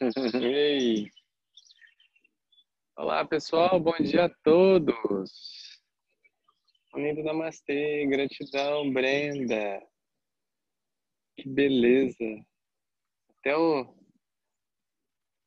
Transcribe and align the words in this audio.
Ei! 0.42 1.08
Olá, 2.96 3.24
pessoal, 3.24 3.78
bom 3.78 3.96
dia 4.00 4.24
a 4.24 4.28
todos! 4.28 5.30
Unido 6.92 7.22
Namastê, 7.22 8.04
gratidão, 8.06 8.92
Brenda! 8.92 9.80
Que 11.36 11.48
beleza! 11.48 12.44
Até, 13.38 13.56
o, 13.56 13.94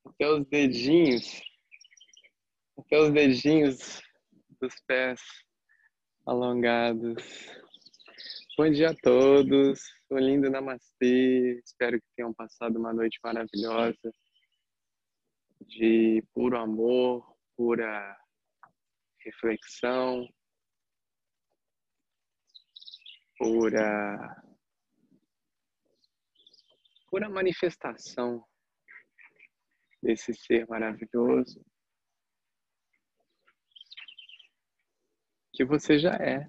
até 0.05 0.29
os 0.29 0.45
dedinhos, 0.47 1.41
até 2.79 2.99
os 2.99 3.11
dedinhos 3.11 4.01
dos 4.61 4.73
pés 4.87 5.19
alongados. 6.25 7.21
Bom 8.57 8.71
dia 8.71 8.91
a 8.91 8.95
todos, 8.95 9.81
um 10.09 10.17
lindo 10.17 10.49
namastê. 10.49 11.61
Espero 11.65 11.99
que 11.99 12.07
tenham 12.15 12.33
passado 12.33 12.77
uma 12.77 12.93
noite 12.93 13.19
maravilhosa 13.21 14.13
de 15.67 16.23
puro 16.33 16.57
amor, 16.57 17.37
pura 17.55 18.17
reflexão, 19.19 20.27
pura 23.37 24.43
pura 27.09 27.29
manifestação 27.29 28.45
desse 30.01 30.33
ser 30.33 30.67
maravilhoso 30.67 31.65
que 35.57 35.65
você 35.65 35.97
já 35.97 36.13
é. 36.13 36.47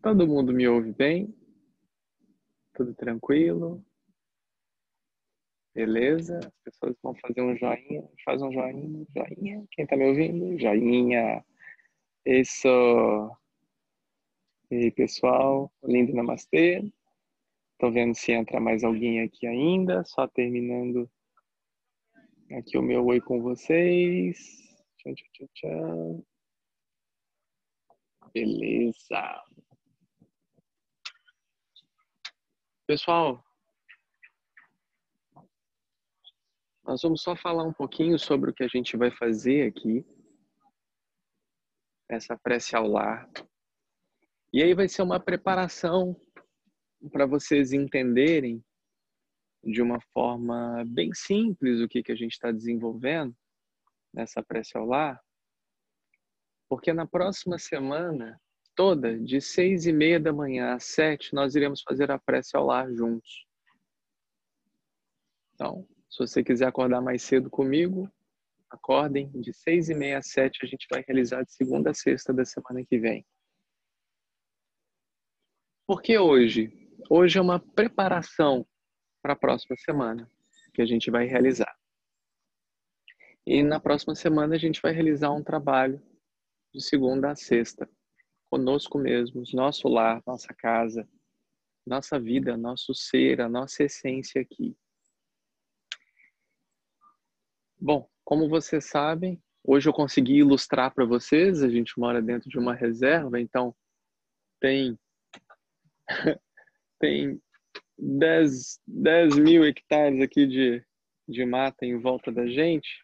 Todo 0.00 0.28
mundo 0.28 0.52
me 0.52 0.68
ouve 0.68 0.92
bem? 0.92 1.34
Tudo 2.72 2.94
tranquilo? 2.94 3.84
Beleza? 5.80 6.40
As 6.40 6.58
pessoas 6.62 6.94
vão 7.02 7.14
fazer 7.14 7.40
um 7.40 7.56
joinha. 7.56 8.06
Faz 8.22 8.42
um 8.42 8.52
joinha, 8.52 9.06
joinha. 9.16 9.66
Quem 9.70 9.86
tá 9.86 9.96
me 9.96 10.10
ouvindo? 10.10 10.60
Joinha. 10.60 11.42
Isso. 12.26 12.68
E 14.70 14.74
aí, 14.74 14.90
pessoal? 14.90 15.72
Lindo 15.82 16.14
namastê. 16.14 16.84
Tô 17.78 17.90
vendo 17.90 18.14
se 18.14 18.30
entra 18.30 18.60
mais 18.60 18.84
alguém 18.84 19.22
aqui 19.22 19.46
ainda. 19.46 20.04
Só 20.04 20.28
terminando 20.28 21.10
aqui 22.52 22.76
o 22.76 22.82
meu 22.82 23.06
oi 23.06 23.18
com 23.18 23.40
vocês. 23.40 24.36
Tchau, 24.98 25.14
tchau, 25.14 25.28
tchau, 25.32 25.48
tchau. 25.54 26.26
Beleza. 28.34 29.42
Pessoal, 32.86 33.42
nós 36.90 37.02
vamos 37.02 37.22
só 37.22 37.36
falar 37.36 37.62
um 37.62 37.72
pouquinho 37.72 38.18
sobre 38.18 38.50
o 38.50 38.52
que 38.52 38.64
a 38.64 38.68
gente 38.68 38.96
vai 38.96 39.12
fazer 39.12 39.68
aqui, 39.68 40.04
essa 42.08 42.36
prece 42.36 42.74
ao 42.74 42.88
lar. 42.88 43.30
E 44.52 44.60
aí 44.60 44.74
vai 44.74 44.88
ser 44.88 45.02
uma 45.02 45.20
preparação 45.20 46.20
para 47.12 47.26
vocês 47.26 47.72
entenderem 47.72 48.60
de 49.62 49.80
uma 49.80 50.00
forma 50.12 50.82
bem 50.84 51.14
simples 51.14 51.78
o 51.80 51.86
que, 51.86 52.02
que 52.02 52.10
a 52.10 52.16
gente 52.16 52.32
está 52.32 52.50
desenvolvendo 52.50 53.36
nessa 54.12 54.42
prece 54.42 54.76
ao 54.76 54.84
lar, 54.84 55.22
porque 56.68 56.92
na 56.92 57.06
próxima 57.06 57.56
semana 57.56 58.36
toda, 58.74 59.16
de 59.16 59.40
seis 59.40 59.86
e 59.86 59.92
meia 59.92 60.18
da 60.18 60.32
manhã 60.32 60.74
às 60.74 60.86
sete, 60.86 61.36
nós 61.36 61.54
iremos 61.54 61.82
fazer 61.82 62.10
a 62.10 62.18
prece 62.18 62.56
ao 62.56 62.66
lar 62.66 62.92
juntos. 62.92 63.46
Então, 65.54 65.86
se 66.10 66.18
você 66.18 66.42
quiser 66.42 66.66
acordar 66.66 67.00
mais 67.00 67.22
cedo 67.22 67.48
comigo, 67.48 68.10
acordem. 68.68 69.30
De 69.40 69.52
seis 69.52 69.88
e 69.88 69.94
meia 69.94 70.18
às 70.18 70.26
sete 70.26 70.58
a 70.62 70.66
gente 70.66 70.86
vai 70.90 71.04
realizar 71.06 71.44
de 71.44 71.52
segunda 71.52 71.90
a 71.90 71.94
sexta 71.94 72.32
da 72.32 72.44
semana 72.44 72.84
que 72.84 72.98
vem. 72.98 73.24
Por 75.86 76.02
que 76.02 76.18
hoje? 76.18 76.72
Hoje 77.08 77.38
é 77.38 77.40
uma 77.40 77.60
preparação 77.60 78.66
para 79.22 79.34
a 79.34 79.36
próxima 79.36 79.76
semana 79.76 80.30
que 80.74 80.82
a 80.82 80.86
gente 80.86 81.10
vai 81.10 81.26
realizar. 81.26 81.74
E 83.46 83.62
na 83.62 83.80
próxima 83.80 84.14
semana 84.14 84.56
a 84.56 84.58
gente 84.58 84.80
vai 84.82 84.92
realizar 84.92 85.30
um 85.30 85.42
trabalho 85.42 86.02
de 86.72 86.82
segunda 86.82 87.30
a 87.30 87.36
sexta 87.36 87.88
conosco 88.48 88.98
mesmos, 88.98 89.54
nosso 89.54 89.88
lar, 89.88 90.20
nossa 90.26 90.52
casa, 90.54 91.08
nossa 91.86 92.18
vida, 92.18 92.56
nosso 92.56 92.92
ser, 92.94 93.40
a 93.40 93.48
nossa 93.48 93.84
essência 93.84 94.40
aqui. 94.40 94.76
Bom, 97.82 98.06
como 98.22 98.46
vocês 98.46 98.84
sabem, 98.84 99.42
hoje 99.64 99.88
eu 99.88 99.92
consegui 99.94 100.34
ilustrar 100.34 100.92
para 100.94 101.06
vocês, 101.06 101.62
a 101.62 101.68
gente 101.70 101.98
mora 101.98 102.20
dentro 102.20 102.50
de 102.50 102.58
uma 102.58 102.74
reserva, 102.74 103.40
então 103.40 103.74
tem 104.60 104.98
tem 106.98 107.40
10, 107.98 108.82
10 108.86 109.38
mil 109.38 109.64
hectares 109.64 110.20
aqui 110.20 110.46
de, 110.46 110.84
de 111.26 111.46
mata 111.46 111.86
em 111.86 111.98
volta 111.98 112.30
da 112.30 112.46
gente. 112.46 113.02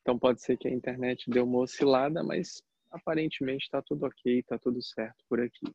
Então 0.00 0.16
pode 0.16 0.40
ser 0.42 0.56
que 0.56 0.68
a 0.68 0.72
internet 0.72 1.28
deu 1.28 1.42
uma 1.42 1.58
oscilada, 1.58 2.22
mas 2.22 2.62
aparentemente 2.88 3.64
está 3.64 3.82
tudo 3.82 4.06
ok, 4.06 4.38
está 4.38 4.56
tudo 4.60 4.80
certo 4.80 5.24
por 5.28 5.40
aqui. 5.40 5.66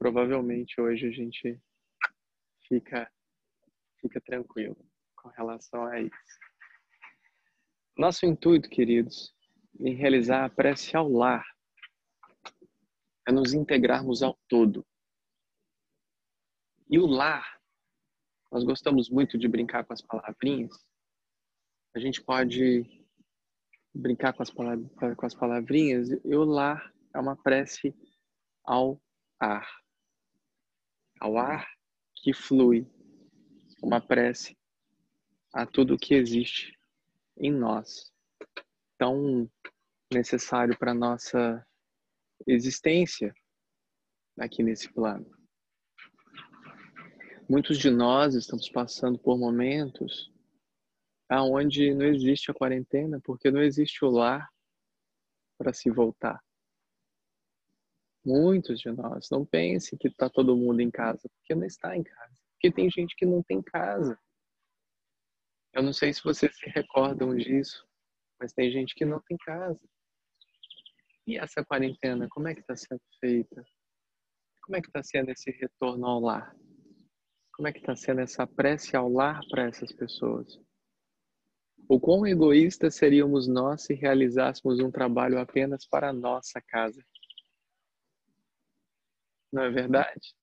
Provavelmente 0.00 0.80
hoje 0.80 1.06
a 1.06 1.12
gente 1.12 1.60
fica, 2.66 3.08
fica 4.00 4.20
tranquilo 4.20 4.76
com 5.14 5.28
relação 5.28 5.84
a 5.86 6.00
isso. 6.00 6.55
Nosso 7.96 8.26
intuito, 8.26 8.68
queridos, 8.68 9.34
em 9.80 9.94
realizar 9.94 10.44
a 10.44 10.50
prece 10.50 10.94
ao 10.94 11.10
lar 11.10 11.46
é 13.26 13.32
nos 13.32 13.54
integrarmos 13.54 14.22
ao 14.22 14.38
todo. 14.46 14.86
E 16.90 16.98
o 16.98 17.06
lar, 17.06 17.58
nós 18.52 18.64
gostamos 18.64 19.08
muito 19.08 19.38
de 19.38 19.48
brincar 19.48 19.82
com 19.82 19.94
as 19.94 20.02
palavrinhas. 20.02 20.86
A 21.94 21.98
gente 21.98 22.22
pode 22.22 22.84
brincar 23.94 24.34
com 24.34 24.42
as, 24.42 24.50
com 24.50 25.24
as 25.26 25.34
palavrinhas, 25.34 26.10
eu 26.22 26.44
lar 26.44 26.92
é 27.14 27.18
uma 27.18 27.34
prece 27.34 27.94
ao 28.62 29.00
ar. 29.40 29.66
Ao 31.18 31.38
ar 31.38 31.66
que 32.14 32.34
flui. 32.34 32.86
Uma 33.82 34.02
prece 34.02 34.54
a 35.54 35.64
tudo 35.64 35.96
que 35.96 36.12
existe 36.14 36.75
em 37.38 37.52
nós. 37.52 38.12
Tão 38.98 39.50
necessário 40.12 40.76
para 40.78 40.94
nossa 40.94 41.66
existência 42.46 43.34
aqui 44.38 44.62
nesse 44.62 44.92
plano. 44.92 45.30
Muitos 47.48 47.78
de 47.78 47.90
nós 47.90 48.34
estamos 48.34 48.68
passando 48.68 49.18
por 49.18 49.38
momentos 49.38 50.32
aonde 51.28 51.94
não 51.94 52.06
existe 52.06 52.50
a 52.50 52.54
quarentena, 52.54 53.20
porque 53.22 53.50
não 53.50 53.62
existe 53.62 54.04
o 54.04 54.10
lar 54.10 54.48
para 55.58 55.72
se 55.72 55.90
voltar. 55.90 56.40
Muitos 58.24 58.80
de 58.80 58.90
nós 58.90 59.28
não 59.30 59.44
pensem 59.44 59.98
que 59.98 60.08
está 60.08 60.28
todo 60.28 60.56
mundo 60.56 60.80
em 60.80 60.90
casa, 60.90 61.28
porque 61.36 61.54
não 61.54 61.64
está 61.64 61.96
em 61.96 62.02
casa. 62.02 62.34
Porque 62.52 62.72
tem 62.72 62.90
gente 62.90 63.14
que 63.14 63.24
não 63.24 63.42
tem 63.42 63.62
casa. 63.62 64.18
Eu 65.76 65.82
não 65.82 65.92
sei 65.92 66.10
se 66.10 66.24
vocês 66.24 66.56
se 66.56 66.70
recordam 66.70 67.36
disso, 67.36 67.86
mas 68.40 68.50
tem 68.54 68.72
gente 68.72 68.94
que 68.94 69.04
não 69.04 69.20
tem 69.20 69.36
casa. 69.36 69.86
E 71.26 71.36
essa 71.36 71.62
quarentena, 71.62 72.26
como 72.30 72.48
é 72.48 72.54
que 72.54 72.62
está 72.62 72.74
sendo 72.74 73.02
feita? 73.20 73.62
Como 74.62 74.74
é 74.74 74.80
que 74.80 74.86
está 74.86 75.02
sendo 75.02 75.30
esse 75.30 75.50
retorno 75.50 76.06
ao 76.06 76.18
lar? 76.18 76.56
Como 77.52 77.68
é 77.68 77.72
que 77.74 77.80
está 77.80 77.94
sendo 77.94 78.22
essa 78.22 78.46
prece 78.46 78.96
ao 78.96 79.12
lar 79.12 79.42
para 79.50 79.64
essas 79.64 79.92
pessoas? 79.92 80.58
O 81.86 82.00
quão 82.00 82.26
egoístas 82.26 82.94
seríamos 82.94 83.46
nós 83.46 83.82
se 83.82 83.92
realizássemos 83.92 84.80
um 84.80 84.90
trabalho 84.90 85.38
apenas 85.38 85.86
para 85.86 86.08
a 86.08 86.12
nossa 86.12 86.58
casa? 86.58 87.04
Não 89.52 89.62
é 89.62 89.70
verdade? 89.70 90.34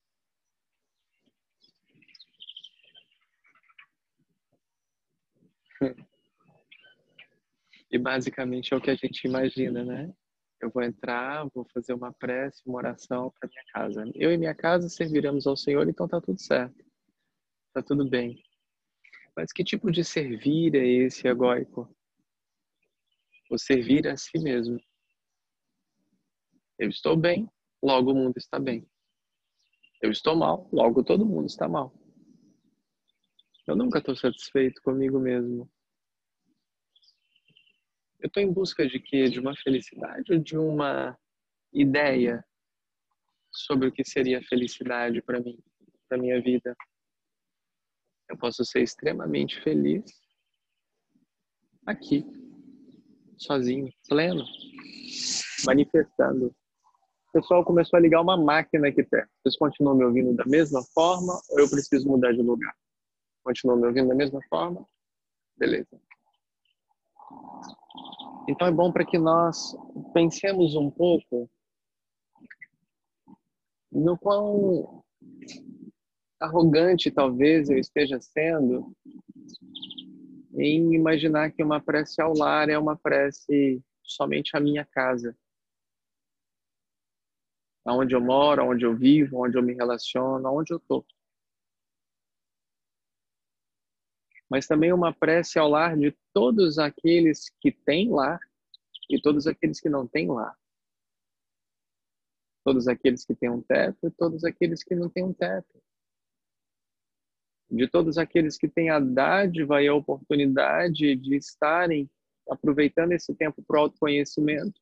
E 7.90 7.98
basicamente 7.98 8.74
é 8.74 8.76
o 8.76 8.80
que 8.80 8.90
a 8.90 8.94
gente 8.94 9.26
imagina, 9.26 9.84
né? 9.84 10.12
Eu 10.60 10.70
vou 10.70 10.82
entrar, 10.82 11.46
vou 11.54 11.64
fazer 11.72 11.92
uma 11.92 12.12
prece, 12.12 12.62
uma 12.66 12.78
oração 12.78 13.32
para 13.38 13.48
minha 13.48 13.64
casa. 13.72 14.04
Eu 14.14 14.32
e 14.32 14.38
minha 14.38 14.54
casa 14.54 14.88
serviremos 14.88 15.46
ao 15.46 15.56
Senhor, 15.56 15.88
então 15.88 16.08
tá 16.08 16.20
tudo 16.20 16.40
certo. 16.40 16.84
Tá 17.72 17.82
tudo 17.82 18.08
bem. 18.08 18.42
Mas 19.36 19.52
que 19.52 19.64
tipo 19.64 19.90
de 19.90 20.04
servir 20.04 20.74
é 20.74 20.86
esse 20.86 21.26
egóico? 21.28 21.88
O 23.50 23.58
servir 23.58 24.08
a 24.08 24.16
si 24.16 24.38
mesmo. 24.38 24.80
Eu 26.78 26.88
estou 26.88 27.16
bem, 27.16 27.48
logo 27.82 28.12
o 28.12 28.14
mundo 28.14 28.36
está 28.36 28.58
bem. 28.58 28.88
Eu 30.00 30.10
estou 30.10 30.34
mal, 30.34 30.68
logo 30.72 31.04
todo 31.04 31.26
mundo 31.26 31.46
está 31.46 31.68
mal. 31.68 31.92
Eu 33.66 33.74
nunca 33.74 33.98
estou 33.98 34.14
satisfeito 34.14 34.80
comigo 34.82 35.18
mesmo. 35.18 35.70
Eu 38.20 38.28
estou 38.28 38.42
em 38.42 38.52
busca 38.52 38.86
de 38.86 39.00
quê? 39.00 39.28
De 39.28 39.40
uma 39.40 39.56
felicidade 39.56 40.32
ou 40.32 40.38
de 40.38 40.56
uma 40.56 41.16
ideia 41.72 42.44
sobre 43.50 43.88
o 43.88 43.92
que 43.92 44.04
seria 44.04 44.42
felicidade 44.42 45.22
para 45.22 45.40
mim, 45.40 45.58
para 46.08 46.18
minha 46.18 46.40
vida? 46.42 46.76
Eu 48.28 48.36
posso 48.36 48.64
ser 48.64 48.82
extremamente 48.82 49.60
feliz 49.62 50.04
aqui, 51.86 52.24
sozinho, 53.36 53.90
pleno, 54.08 54.44
manifestando. 55.66 56.54
O 57.28 57.32
pessoal 57.32 57.64
começou 57.64 57.96
a 57.96 58.00
ligar 58.00 58.20
uma 58.20 58.36
máquina 58.36 58.88
aqui 58.88 59.02
perto. 59.02 59.30
Vocês 59.42 59.56
continuam 59.56 59.96
me 59.96 60.04
ouvindo 60.04 60.34
da 60.34 60.44
mesma 60.46 60.82
forma 60.94 61.40
ou 61.50 61.60
eu 61.60 61.68
preciso 61.68 62.08
mudar 62.08 62.32
de 62.32 62.42
lugar? 62.42 62.74
Continuam 63.44 63.78
me 63.78 63.86
ouvindo 63.86 64.08
da 64.08 64.14
mesma 64.14 64.40
forma? 64.48 64.88
Beleza. 65.56 66.00
Então 68.48 68.66
é 68.66 68.70
bom 68.70 68.90
para 68.90 69.04
que 69.04 69.18
nós 69.18 69.76
pensemos 70.12 70.74
um 70.74 70.90
pouco 70.90 71.48
no 73.92 74.18
quão 74.18 75.04
arrogante 76.40 77.10
talvez 77.10 77.70
eu 77.70 77.78
esteja 77.78 78.20
sendo 78.20 78.94
em 80.56 80.94
imaginar 80.94 81.50
que 81.52 81.62
uma 81.62 81.80
prece 81.80 82.20
ao 82.20 82.36
lar 82.36 82.68
é 82.68 82.78
uma 82.78 82.96
prece 82.96 83.82
somente 84.02 84.56
a 84.56 84.60
minha 84.60 84.84
casa. 84.84 85.36
Onde 87.86 88.14
eu 88.14 88.20
moro, 88.20 88.64
onde 88.64 88.84
eu 88.84 88.96
vivo, 88.96 89.44
onde 89.44 89.58
eu 89.58 89.62
me 89.62 89.74
relaciono, 89.74 90.48
onde 90.50 90.72
eu 90.72 90.78
estou. 90.78 91.04
Mas 94.50 94.66
também 94.66 94.92
uma 94.92 95.12
prece 95.12 95.58
ao 95.58 95.68
lar 95.68 95.96
de 95.96 96.16
todos 96.32 96.78
aqueles 96.78 97.50
que 97.60 97.72
têm 97.72 98.10
lar 98.10 98.38
e 99.08 99.20
todos 99.20 99.46
aqueles 99.46 99.80
que 99.80 99.88
não 99.88 100.06
têm 100.06 100.28
lar. 100.30 100.56
Todos 102.64 102.88
aqueles 102.88 103.24
que 103.24 103.34
têm 103.34 103.50
um 103.50 103.60
teto 103.60 104.06
e 104.06 104.10
todos 104.10 104.44
aqueles 104.44 104.82
que 104.82 104.94
não 104.94 105.08
têm 105.08 105.24
um 105.24 105.32
teto 105.32 105.82
de 107.70 107.88
todos 107.88 108.18
aqueles 108.18 108.56
que 108.56 108.68
têm 108.68 108.90
a 108.90 109.00
dádiva 109.00 109.82
e 109.82 109.88
a 109.88 109.94
oportunidade 109.94 111.16
de 111.16 111.36
estarem 111.36 112.08
aproveitando 112.48 113.12
esse 113.12 113.34
tempo 113.34 113.62
para 113.62 113.78
o 113.78 113.80
autoconhecimento, 113.80 114.80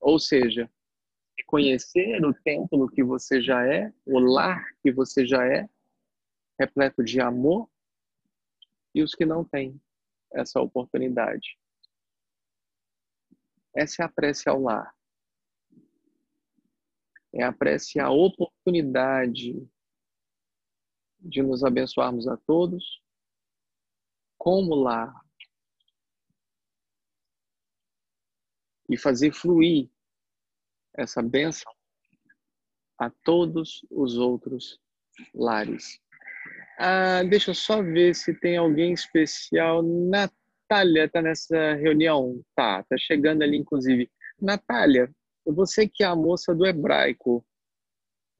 ou 0.00 0.18
seja, 0.18 0.70
conhecer 1.46 2.24
o 2.24 2.32
templo 2.32 2.88
que 2.88 3.02
você 3.02 3.42
já 3.42 3.66
é, 3.66 3.92
o 4.06 4.18
lar 4.18 4.64
que 4.82 4.92
você 4.92 5.26
já 5.26 5.44
é, 5.44 5.68
repleto 6.58 7.02
de 7.02 7.20
amor, 7.20 7.68
e 8.94 9.02
os 9.02 9.14
que 9.14 9.26
não 9.26 9.44
têm 9.44 9.80
essa 10.32 10.60
oportunidade. 10.60 11.58
Essa 13.74 14.02
é 14.02 14.06
a 14.06 14.08
prece 14.08 14.48
ao 14.48 14.60
lar. 14.60 14.94
É 17.32 17.42
a 17.42 17.52
prece 17.52 17.98
à 17.98 18.10
oportunidade 18.10 19.68
de 21.18 21.42
nos 21.42 21.64
abençoarmos 21.64 22.28
a 22.28 22.36
todos, 22.36 23.02
como 24.38 24.74
lá 24.74 25.12
e 28.88 28.96
fazer 28.96 29.32
fluir 29.32 29.90
essa 30.92 31.22
bênção 31.22 31.72
a 32.98 33.10
todos 33.10 33.84
os 33.90 34.16
outros 34.16 34.80
lares. 35.34 36.00
Ah, 36.78 37.22
deixa 37.22 37.50
eu 37.50 37.54
só 37.54 37.82
ver 37.82 38.14
se 38.14 38.34
tem 38.34 38.56
alguém 38.56 38.92
especial. 38.92 39.82
Natália 39.82 41.04
está 41.04 41.22
nessa 41.22 41.74
reunião? 41.74 42.40
Tá, 42.54 42.82
tá 42.82 42.96
chegando 42.98 43.42
ali, 43.42 43.56
inclusive. 43.56 44.10
Natália, 44.40 45.10
você 45.46 45.88
que 45.88 46.02
é 46.02 46.06
a 46.06 46.16
moça 46.16 46.54
do 46.54 46.66
hebraico, 46.66 47.44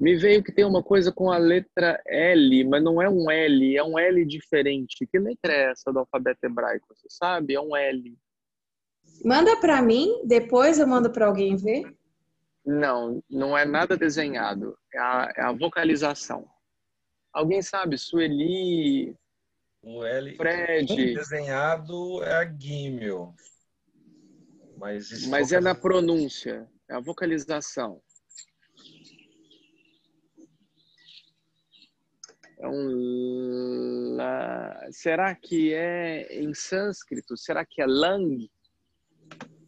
me 0.00 0.16
veio 0.16 0.42
que 0.42 0.52
tem 0.52 0.64
uma 0.64 0.82
coisa 0.82 1.12
com 1.12 1.30
a 1.30 1.38
letra 1.38 2.02
L, 2.06 2.64
mas 2.64 2.82
não 2.82 3.00
é 3.00 3.08
um 3.08 3.30
L, 3.30 3.76
é 3.76 3.82
um 3.82 3.98
L 3.98 4.24
diferente. 4.24 5.06
Que 5.06 5.18
letra 5.18 5.52
é 5.52 5.70
essa 5.70 5.92
do 5.92 6.00
alfabeto 6.00 6.44
hebraico? 6.44 6.86
Você 6.94 7.06
sabe? 7.08 7.54
É 7.54 7.60
um 7.60 7.76
L. 7.76 8.16
Manda 9.24 9.56
para 9.56 9.80
mim, 9.80 10.22
depois 10.24 10.78
eu 10.78 10.86
mando 10.86 11.10
para 11.10 11.26
alguém 11.26 11.56
ver. 11.56 11.94
Não, 12.66 13.22
não 13.30 13.56
é 13.56 13.64
nada 13.64 13.96
desenhado. 13.96 14.76
É 14.92 14.98
a, 14.98 15.32
é 15.36 15.42
a 15.42 15.52
vocalização. 15.52 16.46
Alguém 17.34 17.60
sabe? 17.60 17.98
Sueli. 17.98 19.18
O 19.82 20.04
L 20.04 20.36
Fred. 20.36 21.14
desenhado 21.14 22.22
é 22.22 22.32
a 22.32 22.44
Gimel. 22.44 23.34
Mas, 24.78 25.26
mas 25.26 25.52
é 25.52 25.60
na 25.60 25.74
pronúncia. 25.74 26.66
É 26.88 26.94
a 26.94 27.00
vocalização. 27.00 28.00
É 32.58 32.68
um 32.68 34.14
la... 34.16 34.88
Será 34.90 35.34
que 35.34 35.74
é 35.74 36.40
em 36.40 36.54
sânscrito? 36.54 37.36
Será 37.36 37.66
que 37.66 37.82
é 37.82 37.86
lang? 37.86 38.48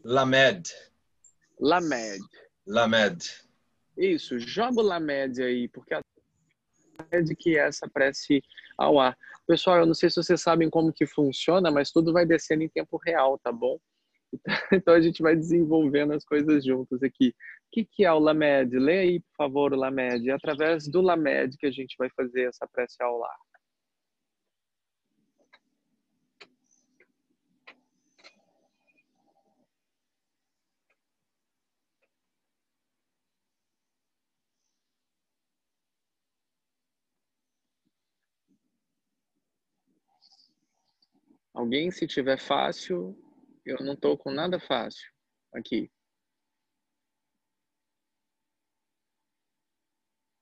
Lamed. 0.04 0.70
Lamed. 1.60 2.22
Lamed. 2.66 3.46
Isso, 3.98 4.38
joga 4.38 4.80
o 4.80 4.84
Lamed 4.84 5.42
aí, 5.42 5.68
porque 5.68 5.94
a 5.94 6.02
de 7.24 7.34
que 7.34 7.58
essa 7.58 7.88
prece 7.88 8.42
ao 8.78 8.98
ar. 8.98 9.16
Pessoal, 9.46 9.78
eu 9.78 9.86
não 9.86 9.94
sei 9.94 10.10
se 10.10 10.16
vocês 10.16 10.40
sabem 10.40 10.68
como 10.68 10.92
que 10.92 11.06
funciona, 11.06 11.70
mas 11.70 11.90
tudo 11.90 12.12
vai 12.12 12.26
descendo 12.26 12.62
em 12.62 12.68
tempo 12.68 12.98
real, 13.04 13.38
tá 13.38 13.52
bom? 13.52 13.78
Então 14.72 14.94
a 14.94 15.00
gente 15.00 15.22
vai 15.22 15.36
desenvolvendo 15.36 16.12
as 16.12 16.24
coisas 16.24 16.64
juntos 16.64 17.02
aqui. 17.02 17.28
O 17.28 17.32
que, 17.72 17.84
que 17.84 18.04
é 18.04 18.12
o 18.12 18.18
Lamed? 18.18 18.76
Lê 18.78 18.98
aí, 18.98 19.20
por 19.20 19.36
favor, 19.36 19.72
o 19.72 19.76
Lamed. 19.76 20.28
É 20.28 20.32
através 20.32 20.88
do 20.88 21.00
Lamed 21.00 21.56
que 21.56 21.66
a 21.66 21.70
gente 21.70 21.96
vai 21.98 22.10
fazer 22.10 22.48
essa 22.48 22.66
prece 22.66 23.02
ao 23.02 23.18
lar. 23.18 23.36
Alguém, 41.56 41.90
se 41.90 42.06
tiver 42.06 42.38
fácil, 42.38 43.16
eu 43.64 43.78
não 43.80 43.94
estou 43.94 44.14
com 44.14 44.30
nada 44.30 44.60
fácil 44.60 45.10
aqui. 45.54 45.90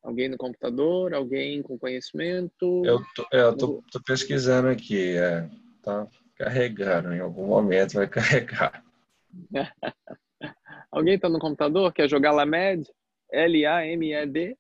Alguém 0.03 0.29
no 0.29 0.37
computador? 0.37 1.15
Alguém 1.15 1.63
com 1.63 1.79
conhecimento? 1.79 2.83
Eu 2.85 3.01
tô, 3.15 3.29
eu 3.31 3.57
tô, 3.57 3.85
tô 3.93 4.03
pesquisando 4.03 4.67
aqui. 4.67 5.17
É, 5.17 5.49
tá 5.85 6.09
carregando. 6.35 7.15
Em 7.15 7.21
algum 7.21 7.47
momento 7.47 7.95
vai 7.95 8.09
carregar. 8.11 8.85
Alguém 10.91 11.15
está 11.15 11.29
no 11.29 11.39
computador? 11.39 11.93
Quer 11.93 12.09
jogar 12.09 12.33
Lamed? 12.33 12.91
L-A-M-E-D? 13.31 14.59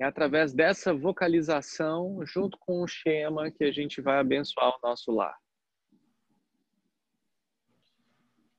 É 0.00 0.04
através 0.04 0.52
dessa 0.52 0.94
vocalização, 0.94 2.24
junto 2.24 2.56
com 2.58 2.82
o 2.82 2.86
Shema, 2.86 3.50
que 3.50 3.64
a 3.64 3.72
gente 3.72 4.00
vai 4.00 4.18
abençoar 4.18 4.68
o 4.68 4.80
nosso 4.80 5.10
lar. 5.10 5.36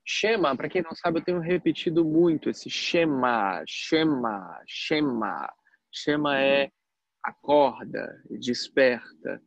Shema, 0.06 0.58
para 0.58 0.68
quem 0.68 0.82
não 0.82 0.94
sabe, 0.94 1.20
eu 1.20 1.24
tenho 1.24 1.40
repetido 1.40 2.04
muito 2.04 2.50
esse 2.50 2.70
Shema, 2.70 3.64
Shema, 3.68 4.62
Shema. 4.68 5.54
Shema 5.94 6.42
é 6.42 6.72
acorda, 7.24 8.22
desperta. 8.32 9.42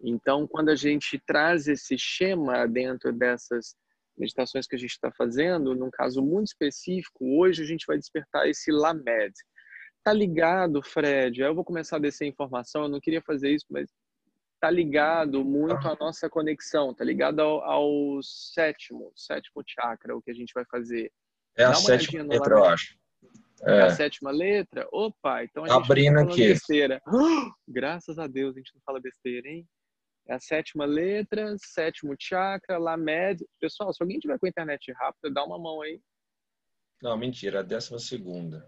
Então, 0.00 0.46
quando 0.46 0.68
a 0.68 0.76
gente 0.76 1.18
traz 1.26 1.66
esse 1.66 1.96
Shema 1.98 2.68
dentro 2.68 3.12
dessas 3.12 3.74
meditações 4.16 4.66
que 4.66 4.76
a 4.76 4.78
gente 4.78 4.90
está 4.90 5.10
fazendo, 5.10 5.74
num 5.74 5.90
caso 5.90 6.22
muito 6.22 6.48
específico, 6.48 7.24
hoje 7.40 7.62
a 7.62 7.66
gente 7.66 7.86
vai 7.86 7.98
despertar 7.98 8.46
esse 8.46 8.70
Lamed, 8.70 9.32
tá 10.04 10.12
ligado, 10.12 10.82
Fred? 10.82 11.42
Aí 11.42 11.48
eu 11.48 11.54
vou 11.54 11.64
começar 11.64 11.96
a 11.96 12.00
descer 12.00 12.26
informação. 12.26 12.82
Eu 12.82 12.88
não 12.88 13.00
queria 13.00 13.22
fazer 13.22 13.50
isso, 13.50 13.64
mas 13.70 13.90
tá 14.60 14.70
ligado 14.70 15.44
muito 15.44 15.88
à 15.88 15.96
nossa 15.98 16.28
conexão, 16.28 16.94
tá 16.94 17.04
ligado 17.04 17.40
ao, 17.40 17.62
ao 17.64 18.22
sétimo, 18.22 19.12
sétimo 19.14 19.62
chakra, 19.66 20.16
o 20.16 20.22
que 20.22 20.30
a 20.30 20.34
gente 20.34 20.52
vai 20.54 20.64
fazer. 20.70 21.10
É 21.56 21.64
a 21.64 21.74
sétima 21.74 22.22
letra, 22.24 22.54
eu 22.54 22.64
acho. 22.64 22.96
É. 23.62 23.78
é. 23.78 23.82
a 23.82 23.90
sétima 23.90 24.30
letra? 24.30 24.86
Opa, 24.92 25.44
então 25.44 25.64
a 25.64 25.68
gente 25.68 25.84
Abrindo 25.84 26.14
não 26.14 26.26
tá 26.26 26.32
aqui. 26.32 26.48
besteira. 26.48 27.02
graças 27.68 28.18
a 28.18 28.26
Deus 28.26 28.54
a 28.54 28.58
gente 28.58 28.72
não 28.74 28.82
fala 28.84 29.00
besteira, 29.00 29.48
hein? 29.48 29.66
É 30.26 30.34
a 30.34 30.40
sétima 30.40 30.86
letra, 30.86 31.54
sétimo 31.58 32.14
chakra, 32.18 32.78
Lamed. 32.78 33.44
Pessoal, 33.60 33.92
se 33.92 34.02
alguém 34.02 34.18
tiver 34.18 34.38
com 34.38 34.46
a 34.46 34.48
internet 34.48 34.92
rápida, 34.92 35.30
dá 35.30 35.44
uma 35.44 35.58
mão 35.58 35.82
aí. 35.82 36.00
Não, 37.02 37.16
mentira, 37.18 37.60
a 37.60 37.62
décima 37.62 37.98
segunda. 37.98 38.66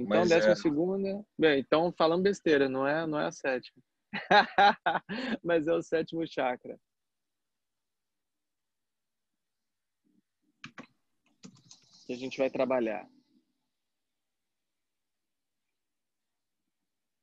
Então, 0.00 0.20
Mas 0.20 0.30
décima 0.30 0.52
é- 0.52 0.56
segunda. 0.56 1.26
Bem, 1.38 1.60
então 1.60 1.92
falando 1.92 2.22
besteira, 2.22 2.68
não 2.70 2.86
é, 2.86 3.06
não 3.06 3.20
é 3.20 3.26
a 3.26 3.32
sétima. 3.32 3.82
Mas 5.44 5.66
é 5.68 5.74
o 5.74 5.82
sétimo 5.82 6.26
chakra. 6.26 6.78
Que 12.06 12.14
a 12.14 12.16
gente 12.16 12.38
vai 12.38 12.48
trabalhar. 12.48 13.06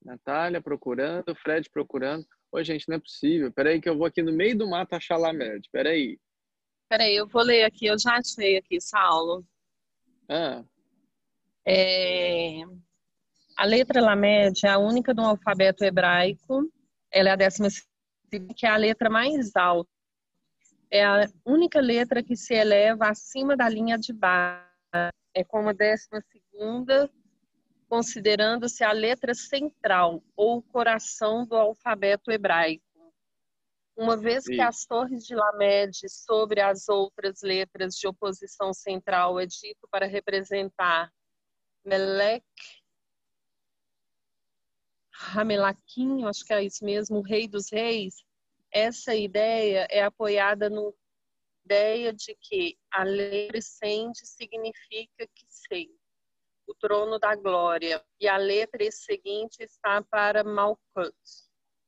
Natália 0.05 0.61
procurando, 0.61 1.35
Fred 1.35 1.69
procurando. 1.71 2.25
Ô, 2.51 2.63
gente, 2.63 2.87
não 2.87 2.95
é 2.95 2.99
possível. 2.99 3.51
Peraí 3.51 3.81
que 3.81 3.89
eu 3.89 3.97
vou 3.97 4.05
aqui 4.05 4.21
no 4.21 4.31
meio 4.31 4.55
do 4.55 4.69
mato 4.69 4.93
achar 4.93 5.17
Lamed. 5.17 5.67
Peraí. 5.71 6.19
Peraí, 6.87 7.15
eu 7.15 7.27
vou 7.27 7.41
ler 7.41 7.65
aqui, 7.65 7.87
eu 7.87 7.99
já 7.99 8.15
achei 8.17 8.55
aqui, 8.55 8.79
Saulo. 8.79 9.43
Ah, 10.29 10.63
É, 11.69 12.61
A 13.57 13.65
letra 13.65 13.99
Lamed 13.99 14.65
é 14.65 14.69
a 14.69 14.77
única 14.77 15.13
do 15.13 15.21
alfabeto 15.21 15.83
hebraico. 15.83 16.71
Ela 17.11 17.29
é 17.29 17.31
a 17.33 17.35
décima 17.35 17.67
que 18.55 18.65
é 18.65 18.69
a 18.69 18.77
letra 18.77 19.09
mais 19.09 19.53
alta. 19.53 19.89
É 20.89 21.03
a 21.03 21.27
única 21.45 21.81
letra 21.81 22.23
que 22.23 22.37
se 22.37 22.53
eleva 22.53 23.09
acima 23.09 23.57
da 23.57 23.67
linha 23.67 23.97
de 23.97 24.13
baixo. 24.13 24.65
É 25.33 25.43
como 25.43 25.67
a 25.67 25.73
décima 25.73 26.21
segunda, 26.21 27.11
considerando-se 27.89 28.85
a 28.85 28.93
letra 28.93 29.33
central 29.33 30.23
ou 30.37 30.61
coração 30.61 31.45
do 31.45 31.55
alfabeto 31.55 32.31
hebraico. 32.31 32.83
Uma 33.97 34.15
vez 34.15 34.45
que 34.45 34.55
Sim. 34.55 34.61
as 34.61 34.85
torres 34.85 35.25
de 35.25 35.35
Lamed 35.35 35.97
sobre 36.07 36.61
as 36.61 36.87
outras 36.87 37.41
letras 37.41 37.95
de 37.95 38.07
oposição 38.07 38.73
central 38.73 39.37
é 39.37 39.45
dito 39.45 39.85
para 39.91 40.05
representar 40.05 41.11
Melek, 41.87 42.43
Ramelaquim, 45.09 46.25
acho 46.25 46.43
que 46.43 46.51
é 46.51 46.61
isso 46.61 46.83
mesmo, 46.83 47.19
o 47.19 47.21
rei 47.21 47.47
dos 47.47 47.71
reis, 47.71 48.25
essa 48.69 49.15
ideia 49.15 49.87
é 49.89 50.03
apoiada 50.03 50.69
na 50.69 50.81
ideia 51.63 52.11
de 52.11 52.35
que 52.41 52.77
a 52.91 53.03
letra 53.03 53.61
Sende 53.61 54.25
significa 54.25 55.25
que 55.33 55.45
sei, 55.47 55.89
o 56.67 56.75
trono 56.75 57.17
da 57.17 57.33
glória, 57.37 58.05
e 58.19 58.27
a 58.27 58.35
letra 58.35 58.91
seguinte 58.91 59.63
está 59.63 60.03
para 60.03 60.43
Malkut, 60.43 61.15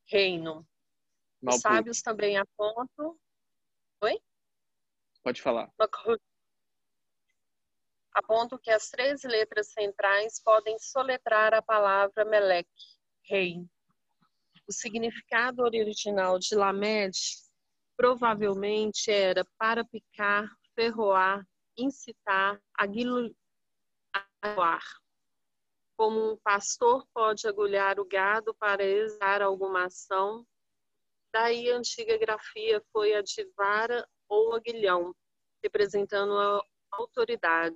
reino. 0.05 0.59
Os 0.59 0.65
Malput. 1.41 1.61
sábios 1.61 2.01
também 2.01 2.37
apontam 2.37 3.19
Pode 5.21 5.41
falar. 5.41 5.69
Malkut, 5.77 6.23
apontam 8.19 8.57
que 8.57 8.69
as 8.69 8.89
três 8.89 9.23
letras 9.23 9.71
centrais 9.71 10.41
podem 10.43 10.77
soletrar 10.77 11.53
a 11.53 11.61
palavra 11.61 12.25
Melek, 12.25 12.69
rei. 13.23 13.65
O 14.67 14.71
significado 14.71 15.63
original 15.63 16.38
de 16.38 16.53
Lamed 16.53 17.17
provavelmente 17.97 19.09
era 19.09 19.45
para 19.57 19.83
picar, 19.83 20.47
ferroar, 20.75 21.45
incitar, 21.77 22.61
aguilar. 22.77 23.33
Como 25.97 26.33
um 26.33 26.38
pastor 26.38 27.05
pode 27.13 27.47
agulhar 27.47 27.99
o 27.99 28.05
gado 28.05 28.53
para 28.55 28.83
executar 28.83 29.41
alguma 29.41 29.85
ação, 29.85 30.45
daí 31.33 31.71
a 31.71 31.77
antiga 31.77 32.17
grafia 32.17 32.81
foi 32.91 33.13
a 33.15 33.21
de 33.21 33.43
vara 33.57 34.07
ou 34.27 34.53
aguilhão, 34.53 35.15
representando 35.63 36.38
a 36.38 36.61
autoridade. 36.91 37.75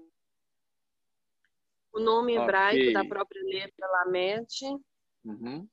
O 1.94 2.00
nome 2.00 2.34
Ok. 2.38 2.42
hebraico 2.42 2.94
da 2.94 3.06
própria 3.06 3.44
letra 3.44 3.88
Lamed 3.88 4.48
Uhum. 5.24 5.70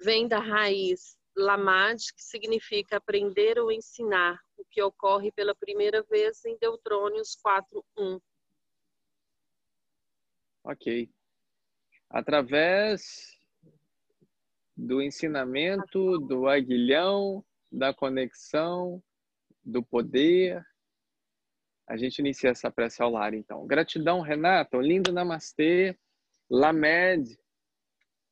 vem 0.00 0.28
da 0.28 0.38
raiz 0.38 1.18
lamad, 1.36 1.98
que 2.14 2.22
significa 2.22 2.96
aprender 2.96 3.58
ou 3.58 3.70
ensinar, 3.70 4.40
o 4.56 4.64
que 4.64 4.80
ocorre 4.82 5.30
pela 5.32 5.54
primeira 5.54 6.02
vez 6.02 6.44
em 6.44 6.56
Deutrônios 6.58 7.36
4:1. 7.36 8.20
Ok. 10.64 11.10
Através 12.08 13.36
do 14.76 15.02
ensinamento, 15.02 16.18
do 16.20 16.48
aguilhão, 16.48 17.44
da 17.70 17.92
conexão, 17.92 19.02
do 19.64 19.82
poder, 19.82 20.64
a 21.86 21.96
gente 21.96 22.18
inicia 22.18 22.50
essa 22.50 22.70
prece 22.70 23.02
ao 23.02 23.10
lar, 23.10 23.32
então. 23.32 23.66
Gratidão, 23.66 24.20
Renata. 24.20 24.76
Lindo 24.78 25.12
namastê. 25.12 25.96
Lamed. 26.50 27.38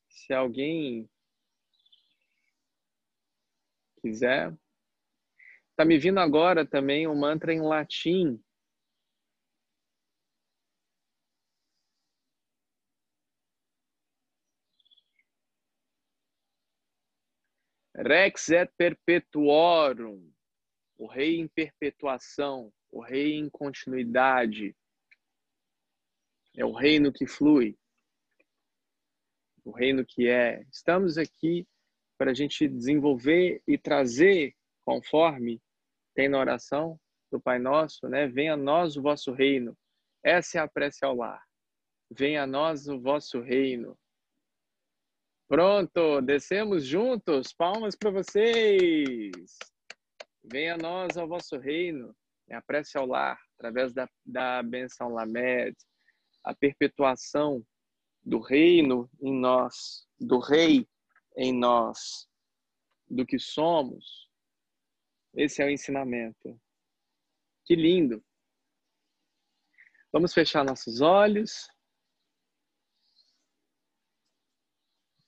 Se 0.09 0.33
alguém 0.33 1.09
quiser. 4.01 4.53
Tá 5.77 5.85
me 5.85 5.99
vindo 5.99 6.21
agora 6.21 6.67
também 6.67 7.07
um 7.07 7.19
mantra 7.19 7.53
em 7.53 7.61
latim. 7.61 8.41
Rex 17.97 18.49
et 18.51 18.71
perpetuorum, 18.77 20.29
o 20.99 21.07
rei 21.07 21.39
em 21.39 21.47
perpetuação, 21.47 22.73
o 22.95 23.01
rei 23.01 23.35
em 23.35 23.51
continuidade. 23.51 24.75
É 26.57 26.65
o 26.65 26.73
reino 26.73 27.13
que 27.13 27.27
flui, 27.27 27.77
o 29.65 29.73
reino 29.73 30.07
que 30.07 30.29
é. 30.29 30.65
Estamos 30.73 31.19
aqui 31.19 31.67
para 32.17 32.31
a 32.31 32.35
gente 32.35 32.69
desenvolver 32.69 33.61
e 33.67 33.77
trazer, 33.77 34.55
conforme 34.85 35.61
tem 36.15 36.29
na 36.29 36.39
oração 36.39 36.99
do 37.33 37.41
Pai 37.41 37.59
Nosso, 37.59 38.09
né? 38.09 38.29
Venha 38.29 38.55
a 38.55 38.57
nós 38.57 38.97
o 38.97 39.03
vosso 39.03 39.33
reino. 39.33 39.77
Essa 40.23 40.59
é 40.59 40.61
a 40.61 40.69
prece 40.69 41.05
ao 41.05 41.17
lar. 41.17 41.43
Venha 42.09 42.45
a 42.45 42.47
nós 42.47 42.87
o 42.87 43.01
vosso 43.01 43.41
reino. 43.41 43.99
Pronto, 45.49 46.21
descemos 46.21 46.85
juntos. 46.85 47.53
Palmas 47.53 47.97
para 47.97 48.13
vocês. 48.13 49.33
Venha 50.45 50.75
a 50.75 50.79
nós 50.79 51.17
ao 51.17 51.27
vosso 51.27 51.59
reino. 51.59 52.15
É 52.49 52.55
a 52.55 52.63
prece 52.63 52.99
ao 52.99 53.07
lar, 53.07 53.39
através 53.57 53.93
da, 53.93 54.09
da 54.25 54.63
benção 54.63 55.15
Lamed, 55.15 55.77
a 56.45 56.55
perpetuação 56.55 57.65
do 58.23 58.39
reino 58.39 59.11
em 59.21 59.33
nós, 59.33 60.07
do 60.19 60.39
rei 60.39 60.87
em 61.37 61.53
nós, 61.53 62.29
do 63.09 63.25
que 63.25 63.39
somos. 63.39 64.29
Esse 65.35 65.63
é 65.63 65.67
o 65.67 65.71
ensinamento. 65.71 66.61
Que 67.65 67.75
lindo. 67.75 68.25
Vamos 70.13 70.33
fechar 70.33 70.65
nossos 70.65 71.01
olhos. 71.01 71.69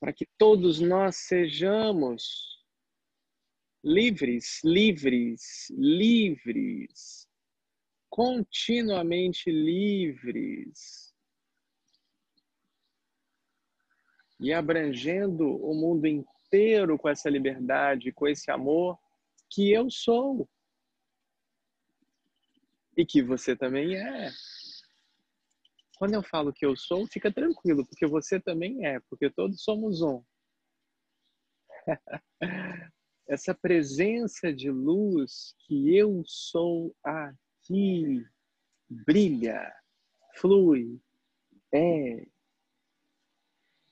para 0.06 0.12
que 0.12 0.26
todos 0.38 0.78
nós 0.78 1.16
sejamos 1.16 2.55
livres, 3.87 4.61
livres, 4.64 5.71
livres, 5.71 7.28
continuamente 8.11 9.49
livres 9.49 11.14
e 14.40 14.52
abrangendo 14.52 15.47
o 15.64 15.73
mundo 15.73 16.05
inteiro 16.09 16.99
com 16.99 17.09
essa 17.09 17.31
liberdade, 17.31 18.11
com 18.11 18.26
esse 18.26 18.50
amor 18.50 18.99
que 19.49 19.71
eu 19.71 19.88
sou 19.88 20.49
e 22.97 23.07
que 23.07 23.23
você 23.23 23.55
também 23.55 23.95
é. 23.95 24.33
Quando 25.97 26.14
eu 26.14 26.25
falo 26.25 26.52
que 26.52 26.66
eu 26.66 26.76
sou, 26.76 27.07
fica 27.07 27.33
tranquilo, 27.33 27.87
porque 27.87 28.05
você 28.05 28.40
também 28.40 28.85
é, 28.85 28.99
porque 29.09 29.31
todos 29.31 29.62
somos 29.62 30.02
um. 30.02 30.25
Essa 33.28 33.52
presença 33.54 34.52
de 34.52 34.71
luz 34.71 35.54
que 35.66 35.97
eu 35.97 36.23
sou 36.25 36.95
aqui 37.02 38.25
brilha, 38.88 39.75
flui, 40.37 41.00
é. 41.73 42.26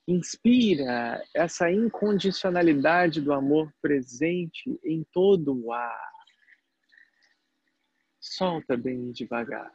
Inspira 0.07 1.25
essa 1.35 1.71
incondicionalidade 1.71 3.21
do 3.21 3.33
amor 3.33 3.73
presente 3.81 4.79
em 4.85 5.03
todo 5.13 5.65
o 5.65 5.73
ar. 5.73 6.13
Solta 8.21 8.77
bem 8.77 9.11
devagar. 9.13 9.73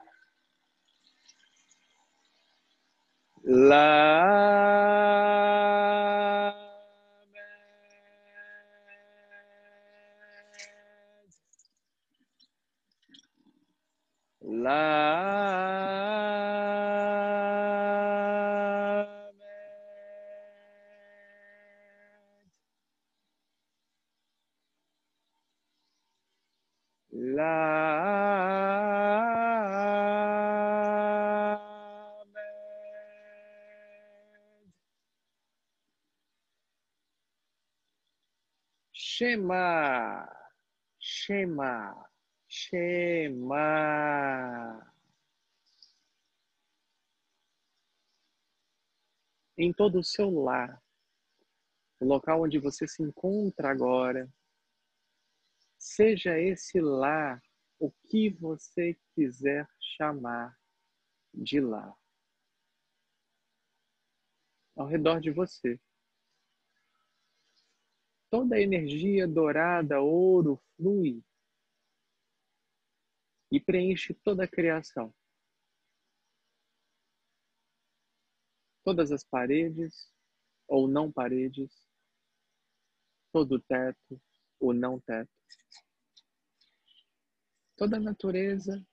La 3.44 4.60
Shema, 39.20 40.30
Shema, 40.98 42.10
Shema. 42.48 43.60
Em 49.58 49.69
todo 49.80 50.00
o 50.00 50.04
seu 50.04 50.30
lar, 50.30 50.84
o 52.02 52.06
local 52.06 52.42
onde 52.42 52.60
você 52.60 52.86
se 52.86 53.02
encontra 53.02 53.72
agora, 53.72 54.30
seja 55.78 56.38
esse 56.38 56.82
lar 56.82 57.42
o 57.80 57.90
que 57.90 58.30
você 58.30 59.00
quiser 59.16 59.66
chamar 59.80 60.54
de 61.34 61.62
lar. 61.62 61.98
Ao 64.76 64.86
redor 64.86 65.22
de 65.22 65.32
você 65.32 65.80
toda 68.30 68.58
a 68.58 68.62
energia 68.62 69.26
dourada, 69.26 70.02
ouro, 70.02 70.62
flui 70.76 71.24
e 73.50 73.62
preenche 73.62 74.14
toda 74.14 74.44
a 74.44 74.48
criação. 74.48 75.16
Todas 78.90 79.12
as 79.12 79.24
paredes 79.24 80.12
ou 80.68 80.88
não 80.88 81.12
paredes, 81.12 81.70
todo 83.32 83.58
o 83.58 83.62
teto 83.62 84.20
ou 84.60 84.74
não 84.74 85.00
teto. 85.00 85.30
Toda 87.78 87.98
a 87.98 88.00
natureza, 88.00 88.84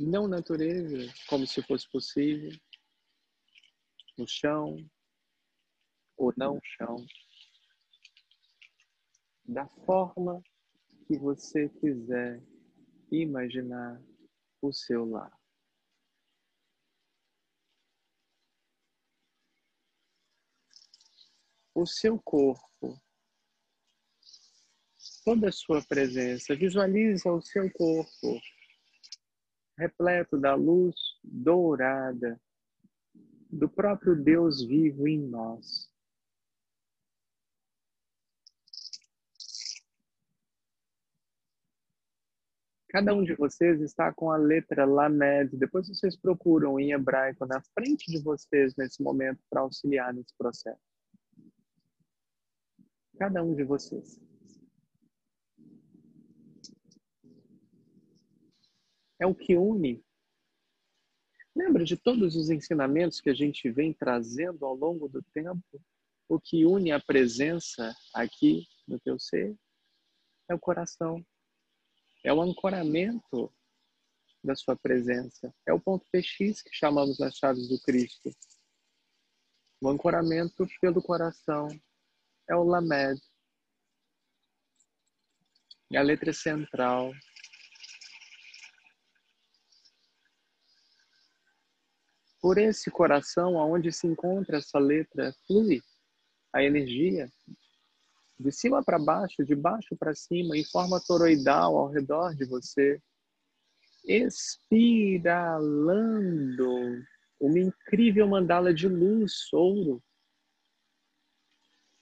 não 0.00 0.26
natureza, 0.26 1.14
como 1.28 1.46
se 1.46 1.62
fosse 1.62 1.88
possível, 1.88 2.50
no 4.18 4.26
chão 4.26 4.76
ou 6.16 6.34
não 6.36 6.58
chão 6.64 7.06
da 9.44 9.68
forma 9.86 10.42
que 11.06 11.16
você 11.16 11.68
quiser 11.68 12.42
imaginar 13.12 14.02
o 14.60 14.72
seu 14.72 15.08
lar. 15.08 15.37
O 21.80 21.86
seu 21.86 22.18
corpo, 22.18 23.00
toda 25.24 25.48
a 25.48 25.52
sua 25.52 25.80
presença, 25.80 26.56
visualiza 26.56 27.30
o 27.30 27.40
seu 27.40 27.70
corpo 27.70 28.40
repleto 29.78 30.36
da 30.36 30.56
luz 30.56 30.96
dourada 31.22 32.36
do 33.48 33.68
próprio 33.68 34.20
Deus 34.20 34.60
vivo 34.60 35.06
em 35.06 35.20
nós. 35.20 35.88
Cada 42.88 43.14
um 43.14 43.22
de 43.22 43.36
vocês 43.36 43.80
está 43.80 44.12
com 44.12 44.32
a 44.32 44.36
letra 44.36 44.84
Lamed. 44.84 45.56
Depois 45.56 45.86
vocês 45.86 46.16
procuram 46.16 46.80
em 46.80 46.90
hebraico 46.90 47.46
na 47.46 47.62
frente 47.72 48.10
de 48.10 48.20
vocês 48.20 48.74
nesse 48.74 49.00
momento 49.00 49.40
para 49.48 49.60
auxiliar 49.60 50.12
nesse 50.12 50.36
processo. 50.36 50.87
Cada 53.18 53.42
um 53.42 53.54
de 53.54 53.64
vocês. 53.64 54.20
É 59.20 59.26
o 59.26 59.34
que 59.34 59.56
une. 59.56 60.04
Lembra 61.54 61.84
de 61.84 61.96
todos 61.96 62.36
os 62.36 62.50
ensinamentos 62.50 63.20
que 63.20 63.30
a 63.30 63.34
gente 63.34 63.68
vem 63.70 63.92
trazendo 63.92 64.64
ao 64.64 64.74
longo 64.74 65.08
do 65.08 65.20
tempo? 65.34 65.82
O 66.28 66.38
que 66.38 66.64
une 66.64 66.92
a 66.92 67.00
presença 67.00 67.92
aqui 68.14 68.66
no 68.86 69.00
teu 69.00 69.18
ser 69.18 69.56
é 70.48 70.54
o 70.54 70.58
coração 70.58 71.24
é 72.24 72.32
o 72.32 72.42
ancoramento 72.42 73.52
da 74.42 74.54
sua 74.54 74.76
presença. 74.76 75.52
É 75.66 75.72
o 75.72 75.80
ponto 75.80 76.06
PX 76.10 76.62
que 76.62 76.72
chamamos 76.72 77.18
nas 77.18 77.34
chaves 77.36 77.68
do 77.68 77.80
Cristo. 77.80 78.30
O 79.80 79.88
ancoramento 79.88 80.66
pelo 80.80 81.02
coração 81.02 81.68
é 82.48 82.56
o 82.56 82.64
Lamed. 82.64 83.20
É 85.92 85.98
a 85.98 86.02
letra 86.02 86.32
central. 86.32 87.12
Por 92.40 92.56
esse 92.58 92.90
coração, 92.90 93.58
aonde 93.58 93.92
se 93.92 94.06
encontra 94.06 94.58
essa 94.58 94.78
letra, 94.78 95.34
flui 95.46 95.82
a 96.52 96.62
energia 96.62 97.28
de 98.38 98.52
cima 98.52 98.82
para 98.84 98.98
baixo, 98.98 99.44
de 99.44 99.54
baixo 99.56 99.96
para 99.96 100.14
cima, 100.14 100.56
em 100.56 100.64
forma 100.64 101.00
toroidal 101.00 101.76
ao 101.76 101.88
redor 101.88 102.34
de 102.34 102.44
você, 102.44 103.02
espiralando 104.04 105.52
uma 107.40 107.58
incrível 107.58 108.28
mandala 108.28 108.72
de 108.72 108.88
luz, 108.88 109.52
ouro. 109.52 110.02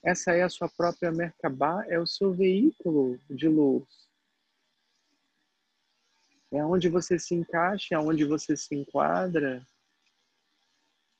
Essa 0.07 0.31
é 0.31 0.41
a 0.41 0.47
sua 0.47 0.69
própria 0.69 1.11
Merkabah, 1.11 1.85
é 1.89 1.99
o 1.99 2.07
seu 2.07 2.31
veículo 2.31 3.19
de 3.29 3.49
luz. 3.49 3.83
É 6.49 6.63
onde 6.63 6.87
você 6.87 7.19
se 7.19 7.35
encaixa, 7.35 7.95
é 7.95 7.99
onde 7.99 8.23
você 8.23 8.55
se 8.55 8.73
enquadra. 8.73 9.61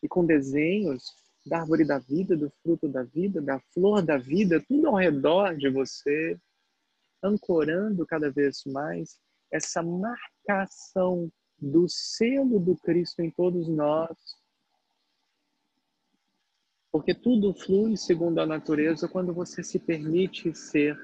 E 0.02 0.08
com 0.08 0.26
desenhos 0.26 1.04
da 1.46 1.60
árvore 1.60 1.84
da 1.84 2.00
vida, 2.00 2.38
do 2.38 2.50
fruto 2.64 2.88
da 2.88 3.04
vida, 3.04 3.42
da 3.42 3.60
flor 3.74 4.02
da 4.02 4.18
vida, 4.18 4.64
tudo 4.66 4.88
ao 4.88 4.96
redor 4.96 5.58
de 5.58 5.70
você, 5.70 6.40
ancorando 7.22 8.08
cada 8.08 8.32
vez 8.32 8.64
mais 8.66 9.20
essa 9.52 9.84
marcação 9.84 11.30
do 11.60 11.90
selo 11.90 12.58
do 12.58 12.78
Cristo 12.78 13.22
em 13.22 13.30
todos 13.32 13.68
nós. 13.68 14.18
Porque 16.98 17.14
tudo 17.14 17.54
flui 17.54 17.96
segundo 17.96 18.40
a 18.40 18.46
natureza 18.48 19.08
quando 19.08 19.32
você 19.32 19.64
se 19.64 19.78
permite 19.78 20.52
ser. 20.56 20.98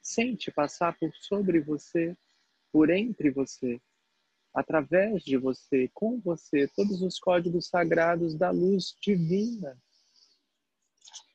Sente 0.00 0.50
passar 0.50 0.98
por 0.98 1.14
sobre 1.16 1.60
você, 1.60 2.16
por 2.72 2.88
entre 2.88 3.30
você, 3.30 3.78
através 4.54 5.22
de 5.22 5.36
você, 5.36 5.86
com 5.92 6.18
você, 6.18 6.66
todos 6.68 7.02
os 7.02 7.18
códigos 7.18 7.68
sagrados 7.68 8.34
da 8.34 8.50
luz 8.50 8.96
divina. 9.02 9.78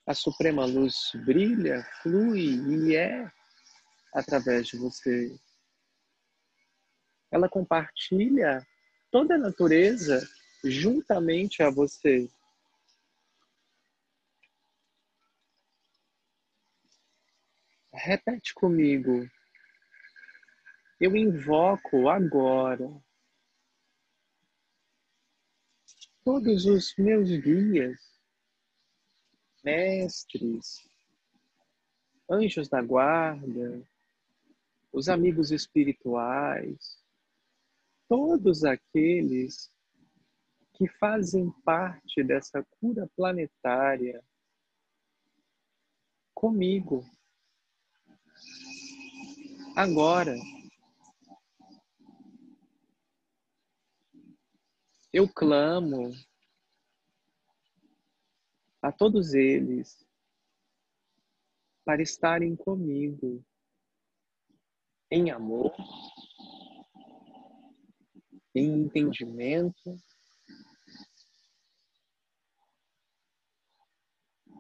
A 0.08 0.16
suprema 0.16 0.66
luz 0.66 1.12
brilha, 1.24 1.84
flui 2.02 2.88
e 2.90 2.96
é 2.96 3.32
através 4.12 4.66
de 4.66 4.78
você. 4.78 5.40
Ela 7.32 7.50
compartilha 7.50 8.66
toda 9.12 9.36
a 9.36 9.38
natureza 9.38 10.28
juntamente 10.64 11.62
a 11.62 11.70
você. 11.70 12.30
Repete 17.94 18.54
comigo. 18.54 19.30
Eu 21.00 21.16
invoco 21.16 22.10
agora 22.10 22.90
todos 26.24 26.66
os 26.66 26.94
meus 26.98 27.30
guias, 27.30 28.00
mestres, 29.64 30.86
anjos 32.30 32.68
da 32.68 32.82
guarda, 32.82 33.82
os 34.92 35.08
amigos 35.08 35.52
espirituais, 35.52 37.02
todos 38.08 38.64
aqueles 38.64 39.72
que 40.74 40.88
fazem 40.88 41.52
parte 41.64 42.24
dessa 42.24 42.64
cura 42.80 43.10
planetária 43.16 44.24
comigo. 46.34 47.04
Agora, 49.76 50.36
Eu 55.18 55.28
clamo 55.28 56.12
a 58.84 58.92
todos 58.92 59.34
eles 59.34 60.06
para 61.84 62.04
estarem 62.04 62.56
comigo 62.56 63.44
em 65.10 65.32
amor, 65.32 65.74
entendimento, 68.60 69.96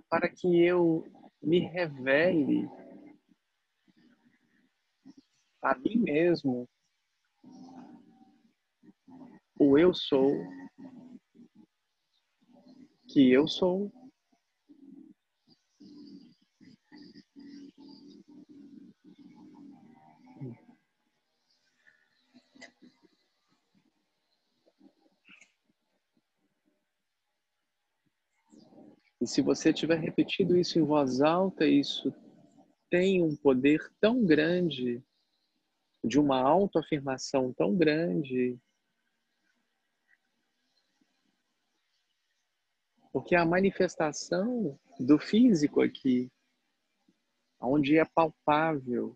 para 0.10 0.29
que 0.29 0.63
eu 0.63 1.03
me 1.41 1.60
revele 1.60 2.67
a 5.62 5.75
mim 5.75 5.97
mesmo 5.97 6.67
o 9.60 9.77
eu 9.77 9.93
sou 9.93 10.31
que 13.07 13.31
eu 13.31 13.47
sou. 13.47 13.91
E 29.27 29.29
se 29.29 29.41
você 29.41 29.73
tiver 29.73 29.99
repetido 29.99 30.57
isso 30.57 30.79
em 30.79 30.85
voz 30.85 31.19
alta, 31.19 31.67
isso 31.67 32.15
tem 32.89 33.21
um 33.21 33.35
poder 33.35 33.91
tão 33.99 34.25
grande, 34.25 35.03
de 36.01 36.17
uma 36.17 36.39
autoafirmação 36.39 37.51
tão 37.51 37.75
grande, 37.75 38.57
porque 43.11 43.35
a 43.35 43.45
manifestação 43.45 44.79
do 44.97 45.19
físico 45.19 45.81
aqui, 45.81 46.31
onde 47.59 47.97
é 47.97 48.05
palpável 48.05 49.07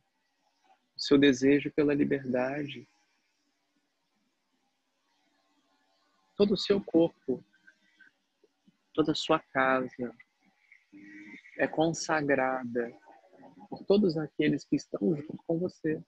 o 0.94 1.00
seu 1.00 1.18
desejo 1.18 1.72
pela 1.72 1.94
liberdade, 1.94 2.86
todo 6.36 6.56
o 6.56 6.58
seu 6.58 6.84
corpo, 6.84 7.42
toda 9.02 9.14
a 9.14 9.16
sua 9.16 9.40
casa 9.40 10.16
é 11.58 11.68
consagrada 11.68 12.96
por 13.68 13.84
todos 13.86 14.16
aqueles 14.16 14.64
que 14.64 14.76
estão 14.76 15.16
junto 15.16 15.38
com 15.48 15.58
você. 15.58 16.00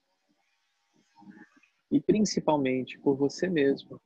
E 1.90 2.00
principalmente 2.00 3.00
por 3.00 3.16
você 3.16 3.50
mesmo. 3.50 4.00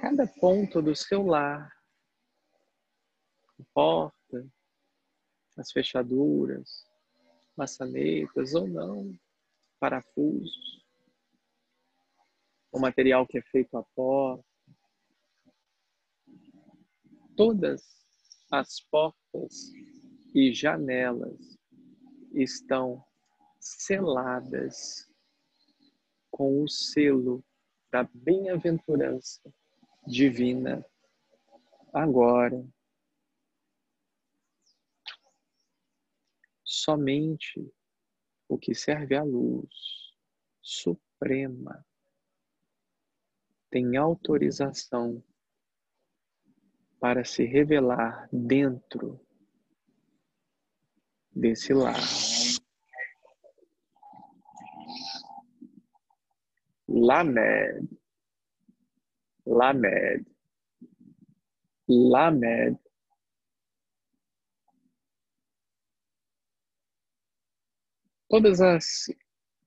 Cada 0.00 0.28
ponto 0.28 0.80
do 0.80 0.94
seu 0.94 1.26
lar, 1.26 1.72
a 3.58 3.64
porta, 3.72 4.46
as 5.56 5.72
fechaduras, 5.72 6.88
maçanetas 7.56 8.54
ou 8.54 8.68
não, 8.68 9.18
parafusos, 9.80 10.84
o 12.70 12.78
material 12.78 13.26
que 13.26 13.38
é 13.38 13.42
feito 13.42 13.76
a 13.76 13.82
porta, 13.94 14.53
todas 17.36 17.82
as 18.50 18.80
portas 18.80 19.72
e 20.34 20.52
janelas 20.52 21.58
estão 22.32 23.04
seladas 23.60 25.10
com 26.30 26.62
o 26.62 26.68
selo 26.68 27.44
da 27.90 28.04
bem-aventurança 28.12 29.40
divina 30.06 30.84
agora. 31.92 32.66
Somente 36.64 37.72
o 38.48 38.58
que 38.58 38.74
serve 38.74 39.14
à 39.14 39.22
luz 39.22 40.12
suprema 40.60 41.86
tem 43.70 43.96
autorização 43.96 45.22
para 47.04 47.22
se 47.22 47.44
revelar 47.44 48.26
dentro 48.32 49.20
desse 51.30 51.74
lar. 51.74 52.00
Lamed, 56.88 57.90
Lamed, 59.44 60.26
Lamed. 61.86 62.78
Todas 68.30 68.62
as 68.62 69.14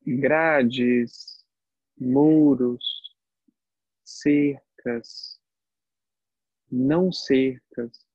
grades, 0.04 1.46
muros, 2.00 3.16
cercas, 4.04 5.37
não 6.72 7.12
cercas. 7.12 8.06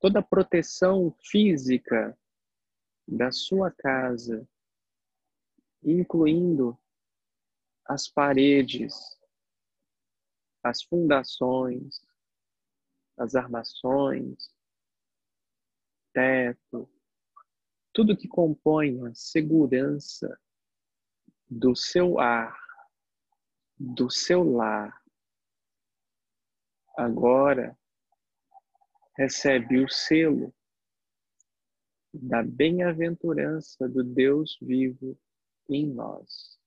Toda 0.00 0.20
a 0.20 0.22
proteção 0.22 1.14
física 1.20 2.18
da 3.06 3.30
sua 3.30 3.70
casa, 3.70 4.48
incluindo 5.82 6.78
as 7.84 8.08
paredes, 8.08 8.94
as 10.62 10.82
fundações, 10.82 12.00
as 13.16 13.34
armações, 13.34 14.50
teto, 16.12 16.88
tudo 17.92 18.16
que 18.16 18.28
compõe 18.28 19.06
a 19.06 19.14
segurança 19.14 20.38
do 21.48 21.76
seu 21.76 22.18
ar, 22.18 22.58
do 23.78 24.08
seu 24.10 24.42
lar, 24.42 25.01
agora 26.96 27.76
recebe 29.16 29.82
o 29.82 29.88
selo 29.88 30.54
da 32.12 32.42
bem-aventurança 32.42 33.88
do 33.88 34.04
Deus 34.04 34.58
vivo 34.60 35.18
em 35.68 35.86
nós. 35.86 36.60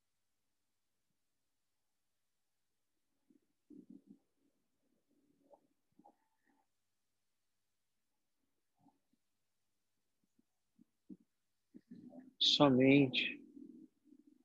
Somente 12.39 13.41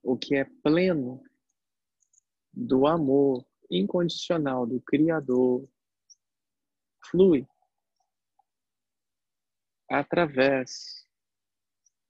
o 0.03 0.17
que 0.17 0.35
é 0.35 0.45
pleno 0.45 1.23
do 2.53 2.87
amor 2.87 3.50
incondicional 3.71 4.67
do 4.67 4.81
Criador 4.81 5.69
flui 7.11 7.47
através 9.89 11.07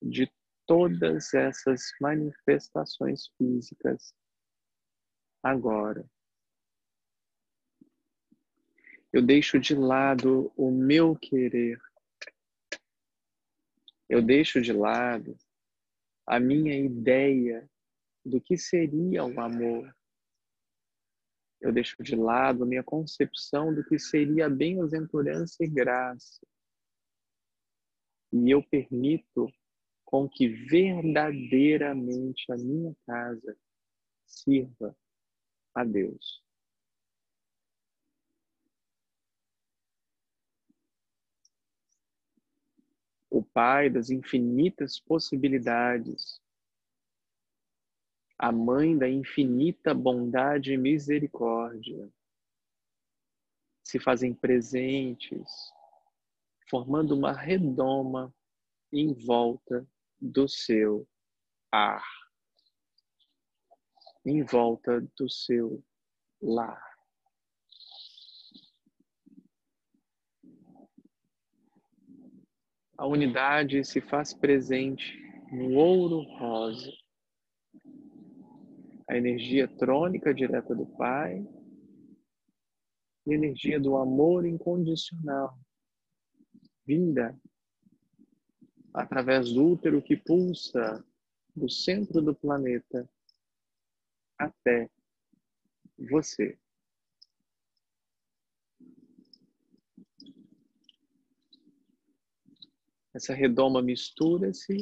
de 0.00 0.30
todas 0.66 1.34
essas 1.34 1.92
manifestações 2.00 3.28
físicas 3.36 4.14
agora. 5.42 6.08
Eu 9.12 9.20
deixo 9.20 9.58
de 9.58 9.74
lado 9.74 10.52
o 10.56 10.70
meu 10.70 11.16
querer. 11.16 11.80
Eu 14.08 14.22
deixo 14.22 14.60
de 14.60 14.72
lado 14.72 15.36
a 16.26 16.38
minha 16.38 16.78
ideia 16.78 17.68
do 18.24 18.40
que 18.40 18.56
seria 18.56 19.24
o 19.24 19.40
amor 19.40 19.92
eu 21.60 21.72
deixo 21.72 22.02
de 22.02 22.16
lado 22.16 22.64
a 22.64 22.66
minha 22.66 22.82
concepção 22.82 23.74
do 23.74 23.84
que 23.84 23.98
seria 23.98 24.48
bem-aventurança 24.48 25.62
e 25.62 25.68
graça. 25.68 26.40
E 28.32 28.50
eu 28.50 28.62
permito 28.62 29.52
com 30.04 30.26
que 30.28 30.48
verdadeiramente 30.48 32.50
a 32.50 32.56
minha 32.56 32.96
casa 33.06 33.56
sirva 34.26 34.96
a 35.74 35.84
Deus. 35.84 36.42
O 43.28 43.44
Pai 43.44 43.90
das 43.90 44.10
infinitas 44.10 44.98
possibilidades 44.98 46.40
a 48.42 48.50
mãe 48.50 48.96
da 48.96 49.06
infinita 49.06 49.92
bondade 49.92 50.72
e 50.72 50.78
misericórdia, 50.78 52.10
se 53.84 54.00
fazem 54.00 54.32
presentes, 54.32 55.46
formando 56.70 57.14
uma 57.14 57.32
redoma 57.32 58.34
em 58.90 59.12
volta 59.12 59.86
do 60.18 60.48
seu 60.48 61.06
ar, 61.70 62.02
em 64.24 64.42
volta 64.42 65.02
do 65.18 65.28
seu 65.28 65.84
lar. 66.40 66.82
A 72.96 73.06
unidade 73.06 73.84
se 73.84 74.00
faz 74.00 74.32
presente 74.32 75.18
no 75.52 75.74
ouro 75.74 76.22
rosa 76.38 76.90
a 79.10 79.16
energia 79.16 79.66
trônica 79.66 80.32
direta 80.32 80.72
do 80.72 80.86
Pai 80.86 81.44
e 83.26 83.32
a 83.32 83.34
energia 83.34 83.80
do 83.80 83.96
amor 83.96 84.46
incondicional, 84.46 85.58
vinda 86.86 87.36
através 88.94 89.52
do 89.52 89.66
útero 89.66 90.00
que 90.00 90.16
pulsa 90.16 91.04
do 91.56 91.68
centro 91.68 92.22
do 92.22 92.32
planeta 92.32 93.10
até 94.38 94.88
você. 95.98 96.56
Essa 103.12 103.34
redoma 103.34 103.82
mistura-se 103.82 104.76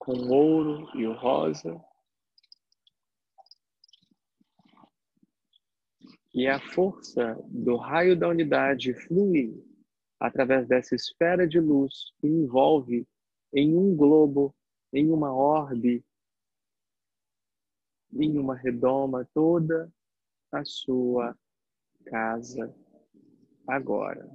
com 0.00 0.12
o 0.12 0.32
ouro 0.32 0.90
e 0.98 1.06
o 1.06 1.12
rosa. 1.12 1.85
E 6.36 6.46
a 6.46 6.60
força 6.60 7.34
do 7.48 7.76
raio 7.76 8.14
da 8.14 8.28
unidade 8.28 8.92
flui 8.92 9.58
através 10.20 10.68
dessa 10.68 10.94
esfera 10.94 11.48
de 11.48 11.58
luz 11.58 12.12
que 12.18 12.26
envolve 12.26 13.08
em 13.54 13.74
um 13.74 13.96
globo, 13.96 14.54
em 14.92 15.10
uma 15.10 15.34
orbe, 15.34 16.04
em 18.12 18.38
uma 18.38 18.54
redoma 18.54 19.26
toda 19.32 19.90
a 20.52 20.62
sua 20.62 21.34
casa 22.04 22.70
agora. 23.66 24.30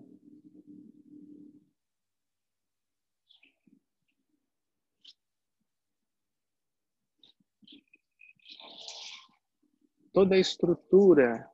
Toda 10.12 10.34
a 10.34 10.40
estrutura 10.40 11.51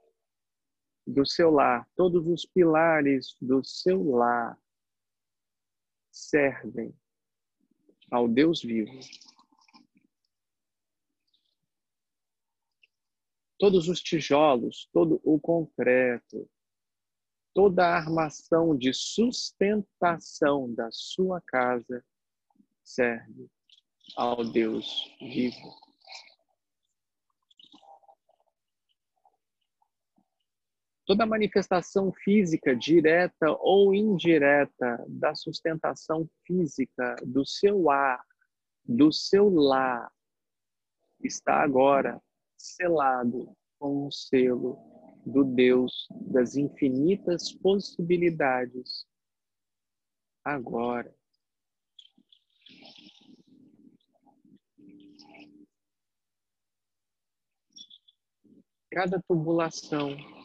do 1.08 1.26
seu 1.26 1.50
lar, 1.50 1.90
todos 1.96 2.28
os 2.28 2.46
pilares 2.46 3.38
do 3.40 3.64
seu 3.64 4.04
lar 4.12 4.60
servem 6.12 6.94
ao 8.12 8.28
Deus 8.28 8.62
vivo. 8.62 9.00
Todos 13.58 13.88
os 13.88 14.02
tijolos, 14.02 14.88
todo 14.92 15.20
o 15.24 15.40
concreto, 15.40 16.48
toda 17.54 17.88
a 17.88 17.96
armação 17.98 18.78
de 18.78 18.94
sustentação 18.94 20.72
da 20.74 20.90
sua 20.92 21.42
casa 21.42 22.06
serve 22.84 23.50
ao 24.16 24.44
Deus 24.44 25.16
vivo. 25.20 25.87
Toda 31.08 31.26
manifestação 31.26 32.12
física, 32.12 32.76
direta 32.76 33.50
ou 33.62 33.96
indireta, 33.96 35.06
da 35.08 35.34
sustentação 35.34 36.30
física 36.46 37.16
do 37.26 37.46
seu 37.46 37.90
ar, 37.90 38.22
do 38.84 39.12
seu 39.12 39.50
lar, 39.50 40.12
está 41.24 41.64
agora 41.64 42.22
selado 42.58 43.56
com 43.80 44.06
o 44.06 44.12
selo 44.12 44.78
do 45.26 45.46
Deus 45.46 46.08
das 46.12 46.58
infinitas 46.58 47.54
possibilidades. 47.54 49.08
Agora. 50.44 51.16
Cada 58.92 59.22
tubulação 59.22 60.37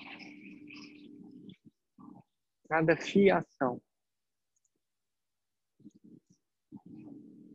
cada 2.73 2.97
fiação, 2.97 3.83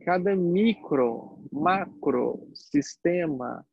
cada 0.04 0.36
micro, 0.36 1.44
macro 1.50 2.48
sistema 2.54 3.66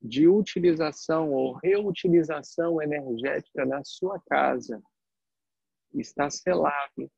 de 0.00 0.28
utilização 0.28 1.32
ou 1.32 1.54
reutilização 1.54 2.80
energética 2.80 3.66
na 3.66 3.82
sua 3.84 4.20
casa 4.30 4.80
está 5.92 6.30
selado 6.30 7.10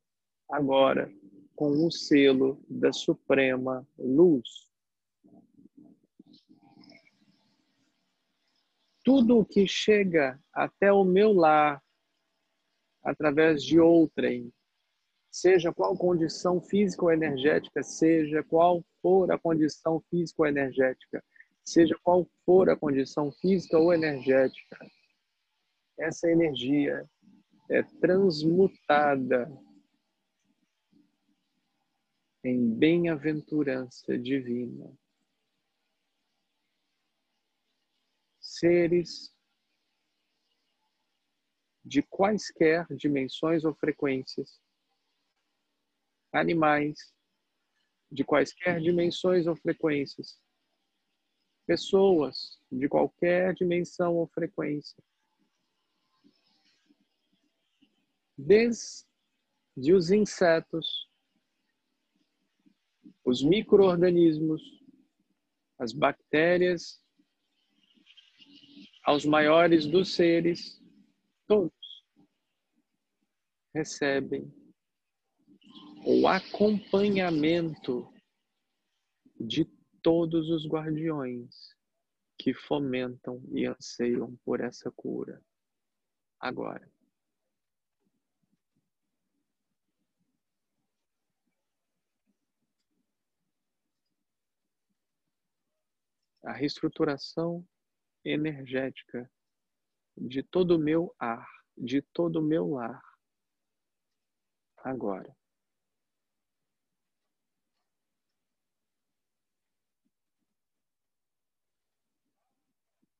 agora 0.49 1.07
com 1.55 1.85
o 1.85 1.91
selo 1.91 2.59
da 2.67 2.91
suprema 2.91 3.87
luz. 3.99 4.67
Tudo 9.03 9.37
o 9.37 9.45
que 9.45 9.67
chega 9.67 10.41
até 10.51 10.91
o 10.91 11.03
meu 11.03 11.31
lar 11.33 11.83
através 13.03 13.63
de 13.63 13.79
outrem, 13.79 14.51
seja 15.31 15.73
qual 15.73 15.97
condição 15.97 16.61
física 16.61 17.05
ou 17.05 17.11
energética, 17.11 17.81
seja 17.83 18.43
qual 18.43 18.83
for 19.01 19.31
a 19.31 19.39
condição 19.39 20.01
física 20.09 20.41
ou 20.43 20.47
energética, 20.47 21.23
seja 21.63 21.97
qual 22.03 22.27
for 22.45 22.69
a 22.69 22.75
condição 22.75 23.31
física 23.31 23.77
ou 23.77 23.93
energética, 23.93 24.77
essa 25.97 26.29
energia 26.29 27.07
é 27.69 27.83
transmutada 27.83 29.49
em 32.43 32.73
bem-aventurança 32.73 34.17
divina. 34.17 34.91
Seres 38.39 39.31
de 41.83 42.01
quaisquer 42.01 42.85
dimensões 42.95 43.63
ou 43.63 43.73
frequências, 43.73 44.61
animais 46.31 47.13
de 48.11 48.23
quaisquer 48.23 48.79
dimensões 48.79 49.47
ou 49.47 49.55
frequências, 49.55 50.39
pessoas 51.65 52.59
de 52.71 52.87
qualquer 52.89 53.53
dimensão 53.53 54.15
ou 54.15 54.27
frequência, 54.27 55.01
desde 58.37 59.05
os 59.93 60.11
insetos, 60.11 61.09
os 63.23 63.43
microorganismos, 63.43 64.61
as 65.77 65.93
bactérias, 65.93 67.01
aos 69.03 69.25
maiores 69.25 69.85
dos 69.85 70.13
seres, 70.13 70.80
todos 71.51 72.05
recebem 73.75 74.49
o 76.05 76.25
acompanhamento 76.25 78.09
de 79.37 79.65
todos 80.01 80.49
os 80.49 80.65
guardiões 80.65 81.75
que 82.39 82.53
fomentam 82.53 83.43
e 83.51 83.65
anseiam 83.65 84.33
por 84.45 84.61
essa 84.61 84.89
cura. 84.91 85.43
Agora. 86.39 86.89
A 96.45 96.53
reestruturação 96.53 97.67
energética 98.23 99.29
de 100.27 100.43
todo 100.43 100.75
o 100.75 100.79
meu 100.79 101.13
ar, 101.17 101.47
de 101.75 102.01
todo 102.01 102.39
o 102.39 102.43
meu 102.43 102.69
lar. 102.69 103.01
Agora. 104.77 105.35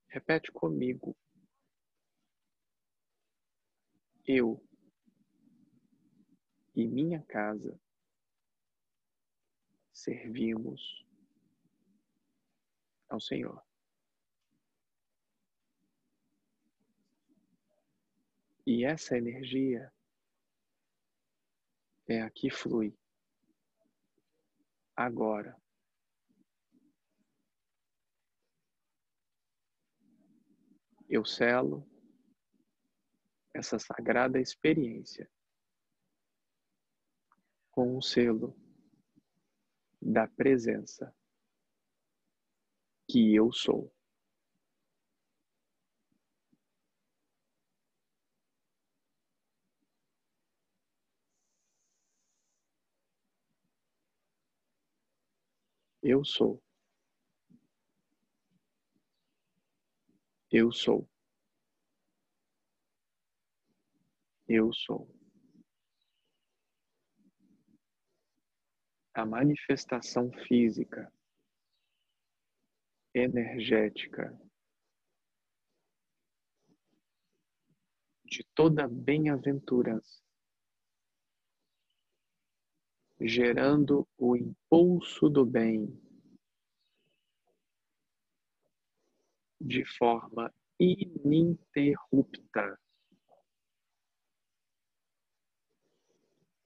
Repete 0.07 0.51
comigo. 0.51 1.15
Eu 4.25 4.61
e 6.75 6.87
minha 6.87 7.21
casa 7.23 7.79
servimos 9.93 11.05
ao 13.09 13.19
Senhor. 13.19 13.70
E 18.65 18.85
essa 18.85 19.17
energia 19.17 19.91
é 22.07 22.21
a 22.21 22.29
que 22.29 22.51
flui 22.51 22.95
agora. 24.95 25.59
Eu 31.09 31.25
selo 31.25 31.85
essa 33.53 33.77
sagrada 33.79 34.39
experiência 34.39 35.29
com 37.71 37.97
o 37.97 38.01
selo 38.01 38.55
da 40.01 40.27
presença 40.27 41.13
que 43.09 43.35
eu 43.35 43.51
sou. 43.51 43.93
Eu 56.03 56.25
sou. 56.25 56.61
Eu 60.51 60.71
sou. 60.71 61.07
Eu 64.47 64.73
sou. 64.73 65.07
A 69.13 69.25
manifestação 69.25 70.31
física, 70.47 71.13
energética, 73.13 74.35
de 78.25 78.43
toda 78.55 78.87
bem-aventurança, 78.87 80.20
gerando 83.21 84.05
o 84.17 84.35
impulso 84.35 85.29
do 85.29 85.45
bem 85.45 85.87
de 89.59 89.85
forma 89.85 90.51
ininterrupta, 90.79 92.79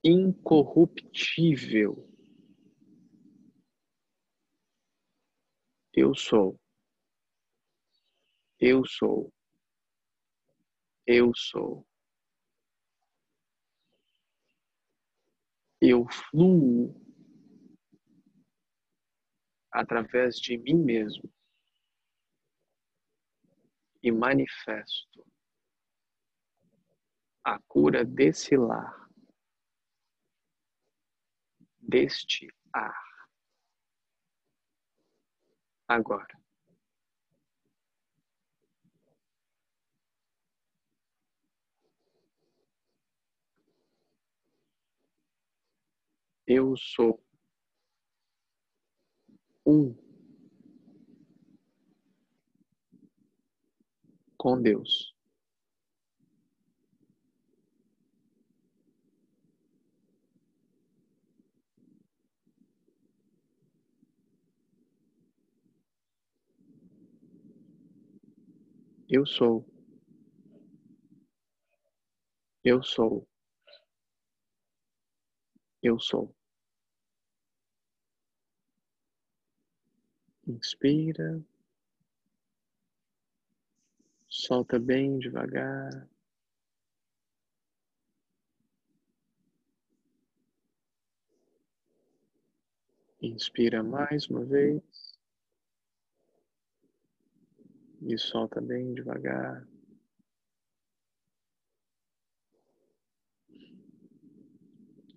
incorruptível. 0.03 2.09
Eu 5.93 6.15
sou. 6.15 6.59
Eu 8.59 8.85
sou. 8.85 9.31
Eu 11.05 11.31
sou. 11.35 11.85
Eu 15.87 16.07
fluo 16.09 16.99
através 19.71 20.37
de 20.37 20.57
mim 20.57 20.83
mesmo 20.83 21.31
e 24.01 24.11
manifesto 24.11 25.23
a 27.43 27.59
cura 27.67 28.03
desse 28.03 28.57
lar, 28.57 29.07
deste 31.79 32.47
ar. 32.73 33.29
Agora. 35.87 36.44
Eu 46.47 46.75
sou 46.77 47.19
um 49.65 49.95
com 54.37 54.61
Deus. 54.61 55.15
Eu 69.09 69.25
sou. 69.25 69.65
Eu 72.63 72.83
sou. 72.83 73.27
Eu 75.87 75.99
sou. 75.99 76.35
Inspira. 80.47 81.45
Solta 84.27 84.79
bem 84.79 85.19
devagar. 85.19 86.09
Inspira 93.21 93.83
mais 93.83 94.27
uma 94.27 94.43
vez. 94.43 94.81
E 98.01 98.17
solta 98.17 98.59
bem 98.59 98.95
devagar. 98.95 99.74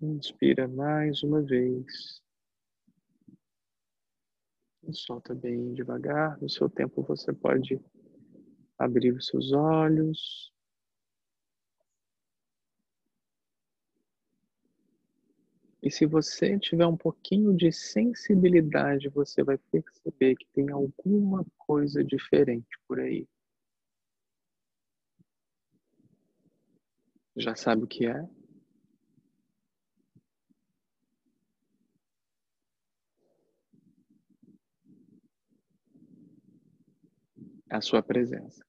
Inspira 0.01 0.65
mais 0.65 1.23
uma 1.23 1.41
vez. 1.41 2.23
E 4.87 4.93
solta 4.93 5.35
bem 5.35 5.73
devagar. 5.73 6.39
No 6.41 6.49
seu 6.49 6.69
tempo 6.69 7.01
você 7.01 7.33
pode 7.33 7.77
abrir 8.77 9.11
os 9.11 9.27
seus 9.27 9.51
olhos. 9.51 10.53
E 15.83 15.91
se 15.91 16.05
você 16.05 16.57
tiver 16.57 16.87
um 16.87 16.95
pouquinho 16.95 17.53
de 17.53 17.69
sensibilidade, 17.69 19.09
você 19.09 19.43
vai 19.43 19.57
perceber 19.57 20.35
que 20.35 20.47
tem 20.53 20.71
alguma 20.71 21.45
coisa 21.57 22.01
diferente 22.03 22.79
por 22.87 23.01
aí. 23.01 23.27
Já 27.35 27.53
sabe 27.55 27.83
o 27.83 27.87
que 27.87 28.05
é? 28.05 28.38
A 37.69 37.81
sua 37.81 38.01
presença. 38.01 38.65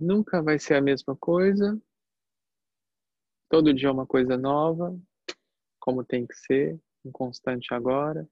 Nunca 0.00 0.42
vai 0.42 0.58
ser 0.58 0.74
a 0.74 0.80
mesma 0.80 1.16
coisa. 1.16 1.80
Todo 3.48 3.72
dia 3.72 3.88
é 3.88 3.92
uma 3.92 4.06
coisa 4.06 4.36
nova 4.36 4.98
como 5.86 6.04
tem 6.04 6.26
que 6.26 6.34
ser, 6.34 6.80
um 7.04 7.12
constante 7.12 7.72
agora. 7.72 8.28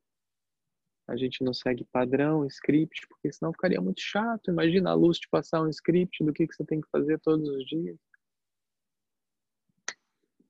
A 1.06 1.16
gente 1.16 1.44
não 1.44 1.54
segue 1.54 1.84
padrão, 1.84 2.44
script, 2.46 3.06
porque 3.06 3.32
senão 3.32 3.52
ficaria 3.52 3.80
muito 3.80 4.00
chato. 4.00 4.50
Imagina 4.50 4.90
a 4.90 4.94
luz 4.94 5.18
te 5.20 5.28
passar 5.28 5.62
um 5.62 5.68
script 5.68 6.24
do 6.24 6.32
que, 6.32 6.48
que 6.48 6.54
você 6.54 6.64
tem 6.64 6.80
que 6.80 6.90
fazer 6.90 7.20
todos 7.20 7.48
os 7.48 7.64
dias. 7.64 7.96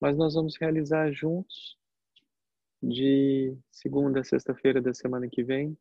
Mas 0.01 0.17
nós 0.17 0.33
vamos 0.33 0.57
realizar 0.57 1.13
juntos, 1.13 1.79
de 2.83 3.55
segunda 3.71 4.21
a 4.21 4.25
sexta-feira 4.25 4.81
da 4.81 4.95
semana 4.95 5.29
que 5.29 5.43
vem, 5.43 5.77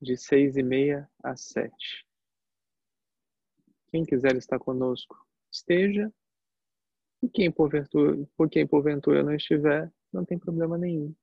de 0.00 0.16
seis 0.16 0.56
e 0.56 0.62
meia 0.62 1.10
às 1.22 1.42
sete. 1.42 2.06
Quem 3.90 4.04
quiser 4.04 4.36
estar 4.36 4.58
conosco, 4.58 5.26
esteja. 5.50 6.10
E 7.22 7.28
quem 7.28 7.50
porventura, 7.50 8.26
por 8.36 8.50
quem 8.50 8.66
porventura 8.66 9.22
não 9.22 9.34
estiver, 9.34 9.90
não 10.12 10.24
tem 10.24 10.38
problema 10.38 10.76
nenhum. 10.76 11.14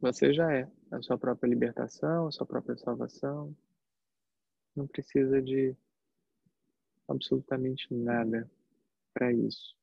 Você 0.00 0.34
já 0.34 0.52
é 0.52 0.68
a 0.90 1.00
sua 1.00 1.16
própria 1.16 1.48
libertação, 1.48 2.26
a 2.26 2.32
sua 2.32 2.44
própria 2.44 2.76
salvação. 2.76 3.56
Não 4.74 4.86
precisa 4.86 5.40
de 5.40 5.76
absolutamente 7.08 7.86
nada 7.94 8.50
para 9.14 9.32
isso. 9.32 9.76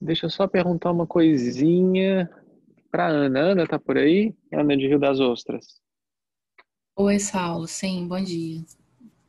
Deixa 0.00 0.26
eu 0.26 0.30
só 0.30 0.46
perguntar 0.46 0.90
uma 0.90 1.06
coisinha 1.06 2.28
para 2.90 3.08
Ana. 3.08 3.40
Ana 3.52 3.66
tá 3.66 3.78
por 3.78 3.96
aí? 3.96 4.36
Ana 4.52 4.76
de 4.76 4.86
Rio 4.86 4.98
das 4.98 5.18
Ostras. 5.18 5.81
Oi, 6.94 7.18
Saulo. 7.18 7.66
Sim, 7.66 8.06
bom 8.06 8.22
dia. 8.22 8.62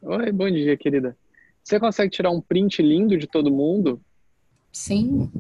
Oi, 0.01 0.32
bom 0.34 0.51
dia, 0.51 0.76
querida. 0.76 1.18
Você 1.64 1.80
consegue 1.80 2.11
tirar 2.11 2.30
um 2.30 2.41
print 2.41 2.82
lindo 2.82 3.18
de 3.18 3.26
todo 3.26 3.49
mundo? 3.49 4.01
Sim. 4.70 5.32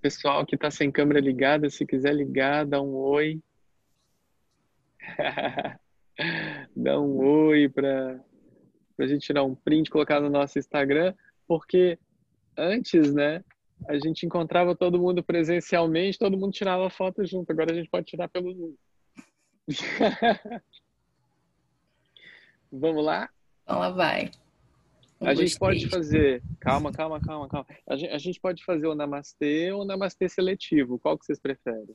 Pessoal 0.00 0.46
que 0.46 0.54
está 0.54 0.70
sem 0.70 0.90
câmera 0.90 1.20
ligada, 1.20 1.68
se 1.68 1.84
quiser 1.84 2.14
ligar, 2.14 2.64
dá 2.64 2.80
um 2.80 2.94
oi. 2.94 3.42
dá 6.74 6.98
um 6.98 7.18
oi 7.18 7.68
para 7.68 8.18
a 8.98 9.06
gente 9.06 9.26
tirar 9.26 9.44
um 9.44 9.54
print, 9.54 9.90
colocar 9.90 10.18
no 10.18 10.30
nosso 10.30 10.58
Instagram, 10.58 11.12
porque 11.46 11.98
antes, 12.56 13.12
né, 13.12 13.44
a 13.86 13.98
gente 13.98 14.24
encontrava 14.24 14.74
todo 14.74 14.98
mundo 14.98 15.22
presencialmente, 15.22 16.18
todo 16.18 16.38
mundo 16.38 16.52
tirava 16.52 16.88
foto 16.88 17.22
junto. 17.26 17.50
Agora 17.50 17.70
a 17.70 17.74
gente 17.74 17.90
pode 17.90 18.06
tirar 18.06 18.28
pelo 18.30 18.50
Zoom. 18.54 18.74
Vamos 22.70 23.04
lá? 23.04 23.28
Então 23.62 23.78
lá 23.78 23.90
vai. 23.90 24.30
A 25.20 25.34
gente 25.34 25.58
pode 25.58 25.88
fazer. 25.88 26.42
Calma, 26.58 26.90
calma, 26.92 27.20
calma, 27.20 27.48
calma. 27.48 27.66
A 27.86 27.96
gente, 27.96 28.12
a 28.12 28.18
gente 28.18 28.40
pode 28.40 28.64
fazer 28.64 28.86
o 28.86 28.94
namastê 28.94 29.70
ou 29.70 29.82
o 29.82 29.84
namastê 29.84 30.28
seletivo. 30.28 30.98
Qual 30.98 31.18
que 31.18 31.26
vocês 31.26 31.38
preferem? 31.38 31.94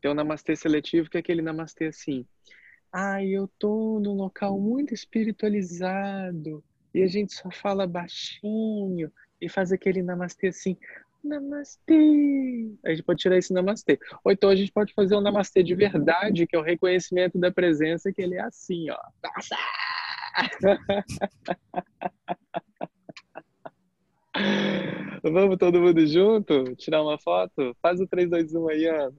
Tem 0.00 0.10
o 0.10 0.14
namastê 0.14 0.56
seletivo, 0.56 1.08
que 1.08 1.16
é 1.16 1.20
aquele 1.20 1.42
namastê 1.42 1.86
assim. 1.86 2.26
Ai, 2.92 3.28
eu 3.28 3.48
tô 3.58 4.00
num 4.00 4.14
local 4.14 4.58
muito 4.58 4.94
espiritualizado 4.94 6.64
e 6.94 7.02
a 7.02 7.06
gente 7.06 7.34
só 7.34 7.50
fala 7.50 7.86
baixinho 7.86 9.12
e 9.40 9.48
faz 9.48 9.70
aquele 9.70 10.02
namastê 10.02 10.48
assim. 10.48 10.76
Namastê. 11.22 12.72
A 12.84 12.90
gente 12.90 13.02
pode 13.02 13.20
tirar 13.20 13.36
esse 13.36 13.52
namastê. 13.52 13.98
Ou 14.24 14.32
então 14.32 14.50
a 14.50 14.56
gente 14.56 14.72
pode 14.72 14.94
fazer 14.94 15.16
um 15.16 15.20
namastê 15.20 15.62
de 15.62 15.74
verdade, 15.74 16.46
que 16.46 16.56
é 16.56 16.58
o 16.58 16.62
reconhecimento 16.62 17.38
da 17.38 17.50
presença, 17.50 18.12
que 18.12 18.22
ele 18.22 18.36
é 18.36 18.42
assim, 18.42 18.88
ó. 18.90 18.98
Nossa! 19.24 19.56
Vamos 25.22 25.58
todo 25.58 25.80
mundo 25.80 26.06
junto? 26.06 26.76
Tirar 26.76 27.02
uma 27.02 27.18
foto? 27.18 27.76
Faz 27.82 28.00
o 28.00 28.06
3, 28.06 28.30
2, 28.30 28.54
1 28.54 28.68
aí, 28.68 28.86
Ana. 28.86 29.12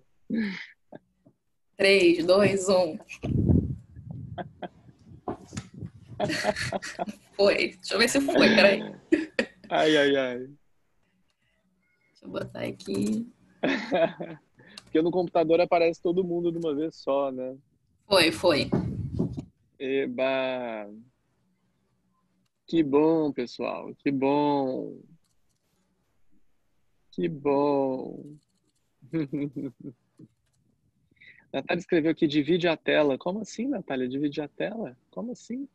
3, 1.77 2.25
2, 2.25 2.69
1. 2.69 2.97
Foi. 7.35 7.55
Deixa 7.55 7.93
eu 7.93 7.99
ver 7.99 8.09
se 8.09 8.21
foi, 8.21 8.55
peraí. 8.55 8.81
Ai, 9.69 9.97
ai, 9.97 10.15
ai. 10.15 10.47
Deixa 12.19 12.25
eu 12.25 12.29
botar 12.29 12.61
aqui. 12.61 13.31
Porque 14.83 15.01
no 15.01 15.11
computador 15.11 15.61
aparece 15.61 16.01
todo 16.01 16.23
mundo 16.23 16.51
de 16.51 16.57
uma 16.57 16.75
vez 16.75 16.95
só, 16.95 17.31
né? 17.31 17.57
Foi, 18.07 18.31
foi. 18.31 18.69
Eba! 19.79 20.89
Que 22.67 22.83
bom, 22.83 23.31
pessoal. 23.31 23.95
Que 23.95 24.11
bom. 24.11 24.99
Que 27.11 27.29
bom. 27.29 28.35
Natália 31.51 31.79
escreveu 31.79 32.11
aqui, 32.11 32.27
divide 32.27 32.67
a 32.67 32.75
tela. 32.77 33.17
Como 33.17 33.39
assim, 33.39 33.67
Natália? 33.67 34.07
Divide 34.07 34.41
a 34.41 34.47
tela? 34.47 34.95
Como 35.09 35.31
assim? 35.31 35.67